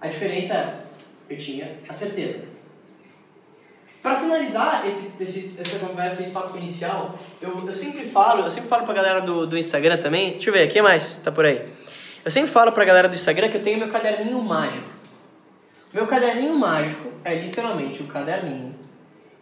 [0.00, 0.84] A diferença é,
[1.30, 2.40] eu tinha a certeza.
[4.02, 8.68] Para finalizar esse, esse, essa conversa, esse papo inicial, eu, eu sempre falo, eu sempre
[8.68, 11.64] falo pra galera do, do Instagram também, deixa eu ver, quem mais tá por aí?
[12.22, 14.88] Eu sempre falo pra galera do Instagram que eu tenho meu caderninho mágico.
[15.92, 18.74] Meu caderninho mágico é literalmente um caderninho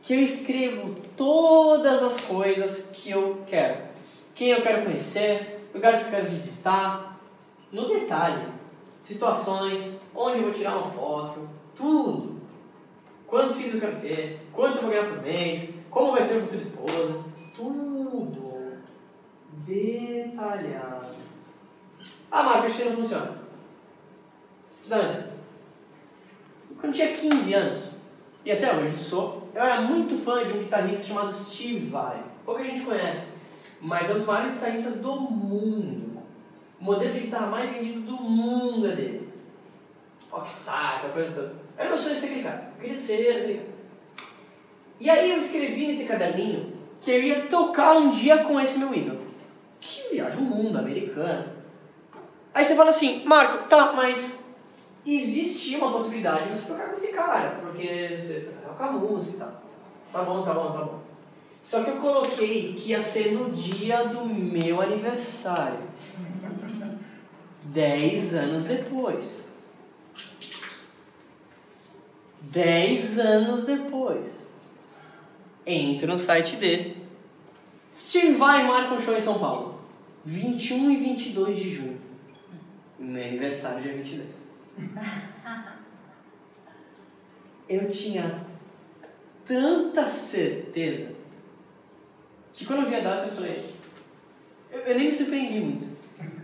[0.03, 3.92] que eu escrevo todas as coisas que eu quero.
[4.35, 7.21] Quem eu quero conhecer, lugares que eu quero visitar,
[7.71, 8.47] no detalhe,
[9.03, 12.41] situações, onde eu vou tirar uma foto, tudo.
[13.27, 16.41] Quantos filhos eu quero ter, quanto eu vou ganhar por mês, como vai ser a
[16.41, 17.25] futura esposa,
[17.55, 18.43] tudo
[19.67, 21.15] detalhado.
[22.31, 23.43] Ah, isso não funciona.
[24.85, 25.33] Eu dar um exemplo.
[26.81, 27.85] Quando eu tinha 15 anos,
[28.45, 32.23] e até hoje sou, eu era muito fã de um guitarrista chamado Steve Vai.
[32.45, 33.33] Pouca gente conhece,
[33.83, 36.23] mas é um dos maiores guitarristas do mundo.
[36.81, 39.29] O modelo de guitarra mais vendido do mundo é dele.
[40.31, 41.55] Rockstar, aquela coisa toda.
[41.77, 42.73] Era meu sonho ser aquele cara.
[42.77, 43.69] Eu queria ser aquele.
[45.01, 48.95] E aí eu escrevi nesse caderninho que eu ia tocar um dia com esse meu
[48.95, 49.27] ídolo.
[49.81, 51.53] Que viaja o mundo, americano.
[52.55, 54.45] Aí você fala assim, Marco, tá, mas
[55.05, 59.63] existia uma possibilidade de você tocar com esse cara, porque você toca música e tal.
[60.13, 61.02] Tá bom, tá bom, tá bom.
[61.65, 65.81] Só que eu coloquei que ia ser no dia do meu aniversário.
[67.65, 69.47] Dez anos depois.
[72.41, 74.51] Dez anos depois.
[75.67, 76.97] Entro no site dele.
[77.97, 79.81] Steve vai marca um show em São Paulo.
[80.25, 82.01] 21 e 22 de junho.
[82.99, 84.53] Meu aniversário dia 22.
[87.69, 88.45] Eu tinha
[89.47, 91.22] tanta certeza
[92.63, 93.65] que quando eu vi a data eu falei,
[94.71, 95.93] eu, eu nem me surpreendi muito.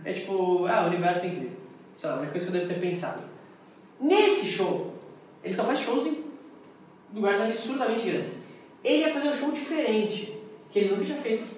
[0.03, 1.57] É tipo, ah, o universo é incrível.
[1.97, 3.23] Sei lá, uma coisa que eu devo ter pensado.
[3.99, 4.93] Nesse show,
[5.43, 6.23] ele só faz shows em
[7.13, 8.39] lugares absurdamente grandes.
[8.83, 10.37] Ele ia fazer um show diferente,
[10.69, 11.57] que ele nunca tinha feito.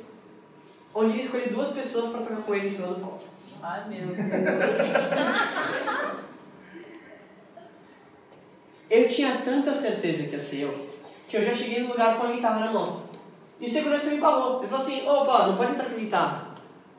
[0.93, 3.19] Onde ele escolheu duas pessoas para tocar com ele em cima do palco.
[3.61, 4.17] Ai, meu Deus.
[8.89, 10.89] Eu tinha tanta certeza que ia ser eu,
[11.29, 13.00] que eu já cheguei no lugar com a guitarra na mão.
[13.61, 14.59] E o segurança me barrou.
[14.59, 16.47] Ele falou assim, opa, não pode entrar com guitarra.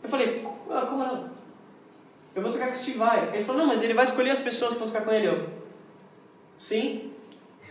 [0.00, 1.30] Eu falei, "Ah, como não?
[2.34, 3.30] Eu vou tocar com o Steve Vai.
[3.34, 5.26] Ele falou, não, mas ele vai escolher as pessoas que vão tocar com ele.
[5.26, 5.48] Eu,
[6.58, 7.10] sim?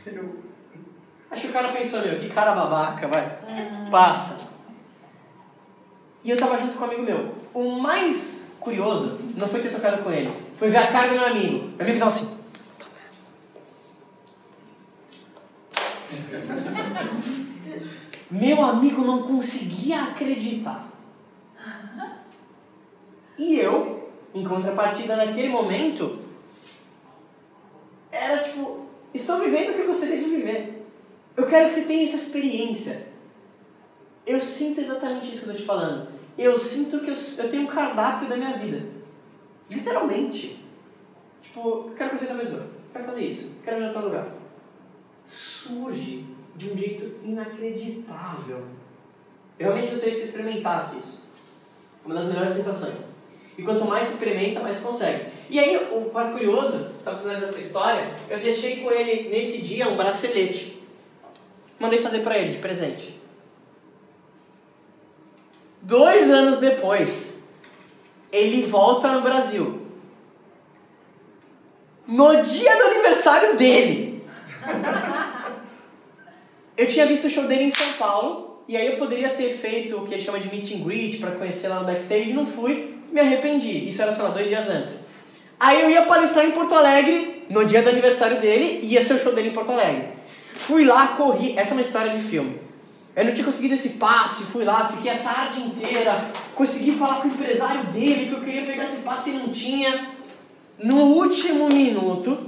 [0.05, 0.35] Eu...
[1.31, 3.39] Acho que o cara pensou, meu, que cara babaca, vai.
[3.89, 4.41] Passa.
[6.23, 7.33] E eu tava junto com um amigo meu.
[7.53, 11.25] O mais curioso não foi ter tocado com ele, foi ver a cara do meu
[11.25, 11.69] amigo.
[11.77, 12.30] Meu amigo tava assim.
[18.31, 20.89] Meu amigo não conseguia acreditar.
[23.37, 26.19] E eu, em contrapartida naquele momento,
[28.09, 30.87] era tipo, estou vivendo o que eu gostaria de viver.
[31.35, 33.09] Eu quero que você tenha essa experiência.
[34.25, 36.07] Eu sinto exatamente isso que eu estou te falando.
[36.37, 38.87] Eu sinto que eu, eu tenho um cardápio da minha vida.
[39.69, 40.63] Literalmente.
[41.41, 44.27] Tipo, quero conhecer tal pessoa, quero fazer isso, quero ir a tal lugar.
[45.25, 46.25] Surge
[46.55, 48.65] de um jeito inacreditável.
[49.57, 51.21] Eu realmente gostaria que você experimentasse isso.
[52.05, 53.11] Uma das melhores sensações.
[53.57, 55.25] E quanto mais você experimenta, mais você consegue.
[55.49, 58.15] E aí, um fato curioso, sabe precisando dessa história?
[58.29, 60.81] Eu deixei com ele nesse dia um bracelete.
[61.79, 63.19] Mandei fazer pra ele de presente.
[65.81, 67.43] Dois anos depois,
[68.31, 69.81] ele volta no Brasil.
[72.07, 74.25] No dia do aniversário dele.
[76.81, 79.97] Eu tinha visto o show dele em São Paulo, e aí eu poderia ter feito
[79.97, 83.19] o que chama de meet and greet para conhecer lá no backstage, não fui, me
[83.19, 83.87] arrependi.
[83.87, 85.03] Isso era, sei lá, dois dias antes.
[85.59, 89.13] Aí eu ia palestrar em Porto Alegre, no dia do aniversário dele, e ia ser
[89.13, 90.07] o show dele em Porto Alegre.
[90.55, 92.59] Fui lá, corri, essa é uma história de filme.
[93.15, 97.27] Eu não tinha conseguido esse passe, fui lá, fiquei a tarde inteira, consegui falar com
[97.27, 100.07] o empresário dele que eu queria pegar esse passe e não tinha.
[100.79, 102.39] No último minuto,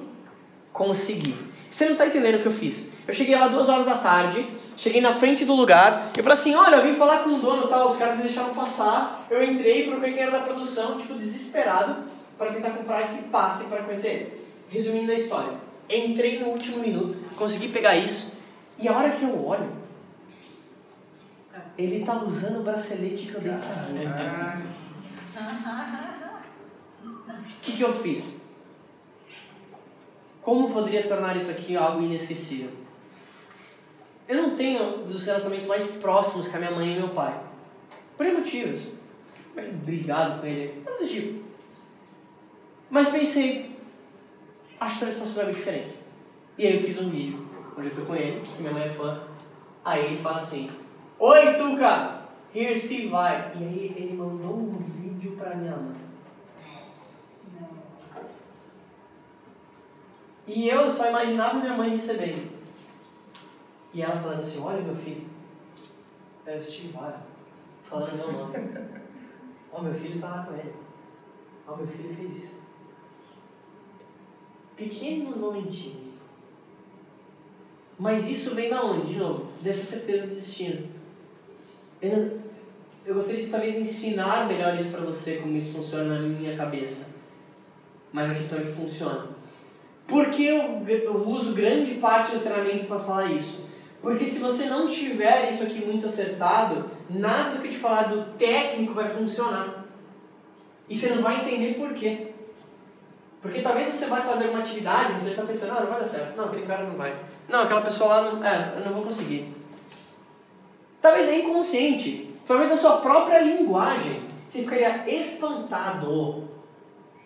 [0.71, 1.35] consegui.
[1.69, 2.92] Você não está entendendo o que eu fiz?
[3.07, 4.47] Eu cheguei lá duas horas da tarde,
[4.77, 7.67] cheguei na frente do lugar, eu falei assim, olha, eu vim falar com o dono
[7.67, 12.03] tal, os caras me deixaram passar, eu entrei, procurei quem era da produção, tipo, desesperado,
[12.37, 14.43] para tentar comprar esse passe para conhecer ele.
[14.69, 15.53] Resumindo a história,
[15.89, 18.33] entrei no último minuto, consegui pegar isso,
[18.79, 19.69] e a hora que eu olho,
[21.77, 24.63] ele tá usando o bracelete que eu dei pra ele.
[27.03, 28.41] O que, que eu fiz?
[30.41, 32.82] Como poderia tornar isso aqui algo inesquecível?
[34.27, 37.39] Eu não tenho dos relacionamentos mais próximos que a minha mãe e meu pai.
[38.15, 38.81] Por motivos.
[39.49, 40.81] Como é que brigado com ele?
[40.85, 41.43] Nada do tipo.
[42.89, 43.75] Mas pensei,
[44.79, 45.97] acho que talvez possa ser algo diferente.
[46.57, 47.47] E aí eu fiz um vídeo
[47.77, 49.23] onde eu tô com ele, que minha mãe é fã.
[49.83, 50.69] Aí ele fala assim,
[51.19, 52.21] Oi Tuca,
[52.53, 53.51] here's Steve Vai.
[53.55, 55.95] E aí ele mandou um vídeo pra minha mãe.
[60.45, 62.52] E eu só imaginava minha mãe recebendo.
[63.93, 65.27] E ela falando assim, olha meu filho,
[66.45, 67.13] é o Steve Vai,
[67.83, 68.53] falando meu nome.
[69.71, 70.73] Ó, meu filho tá lá com ele.
[71.67, 72.55] Ó, meu filho fez isso.
[74.75, 76.21] Pequenos momentinhos.
[77.97, 79.13] Mas isso vem da onde?
[79.13, 80.89] De novo, dessa certeza do destino.
[82.01, 82.39] Eu,
[83.05, 87.09] eu gostaria de talvez ensinar melhor isso para você, como isso funciona na minha cabeça.
[88.11, 89.27] Mas a questão é que funciona.
[90.07, 93.62] Por que eu, eu uso grande parte do treinamento para falar isso?
[94.03, 98.37] Porque se você não tiver isso aqui muito acertado, nada do que te falar do
[98.37, 99.85] técnico vai funcionar.
[100.89, 102.33] E você não vai entender por quê.
[103.41, 106.35] Porque talvez você vai fazer uma atividade, você está pensando, ah, não vai dar certo.
[106.35, 107.15] Não, aquele cara não vai.
[107.47, 108.45] Não, aquela pessoa lá não.
[108.45, 109.53] É, eu não vou conseguir.
[111.01, 112.35] Talvez é inconsciente.
[112.45, 114.21] Talvez na sua própria linguagem.
[114.49, 116.49] Você ficaria espantado.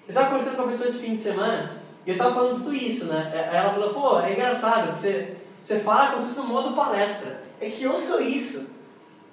[0.07, 2.73] Eu estava conversando com uma pessoa esse fim de semana e eu estava falando tudo
[2.73, 3.49] isso, né?
[3.51, 5.37] Ela falou, pô, é engraçado, porque você,
[5.68, 7.43] você fala como se fosse no modo palestra.
[7.59, 8.70] É que eu sou isso.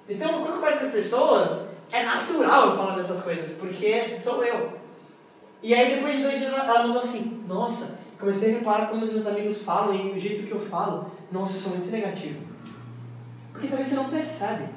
[0.09, 4.43] Então, quando eu converso com as pessoas, é natural eu falar dessas coisas, porque sou
[4.43, 4.77] eu.
[5.63, 9.13] E aí, depois de dois dias, ela falou assim: Nossa, comecei a reparar como os
[9.13, 11.09] meus amigos falam e o jeito que eu falo.
[11.31, 12.41] Nossa, eu sou muito negativo.
[13.53, 14.67] Porque talvez você não percebe.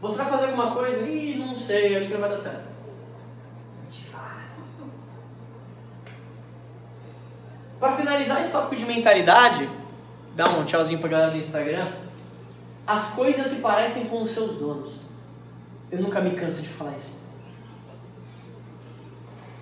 [0.00, 1.08] Você vai fazer alguma coisa?
[1.08, 2.66] Ih, não sei, acho que não vai dar certo.
[3.88, 4.64] Desastre.
[7.78, 9.68] Para finalizar esse tópico de mentalidade,
[10.34, 11.86] dá um tchauzinho pra galera do Instagram.
[12.84, 14.94] As coisas se parecem com os seus donos.
[15.90, 17.18] Eu nunca me canso de falar isso.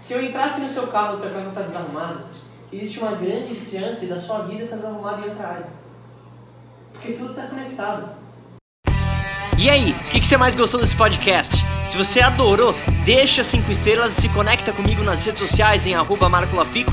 [0.01, 2.25] Se eu entrasse no seu carro e o teu carro está desarrumado,
[2.73, 5.67] existe uma grande chance da sua vida estar desarrumada em outra área.
[6.93, 8.11] Porque tudo está conectado.
[9.59, 11.65] E aí, o que, que você mais gostou desse podcast?
[11.85, 16.29] Se você adorou, deixa 5 estrelas e se conecta comigo nas redes sociais em arroba
[16.29, 16.93] Marco Lafico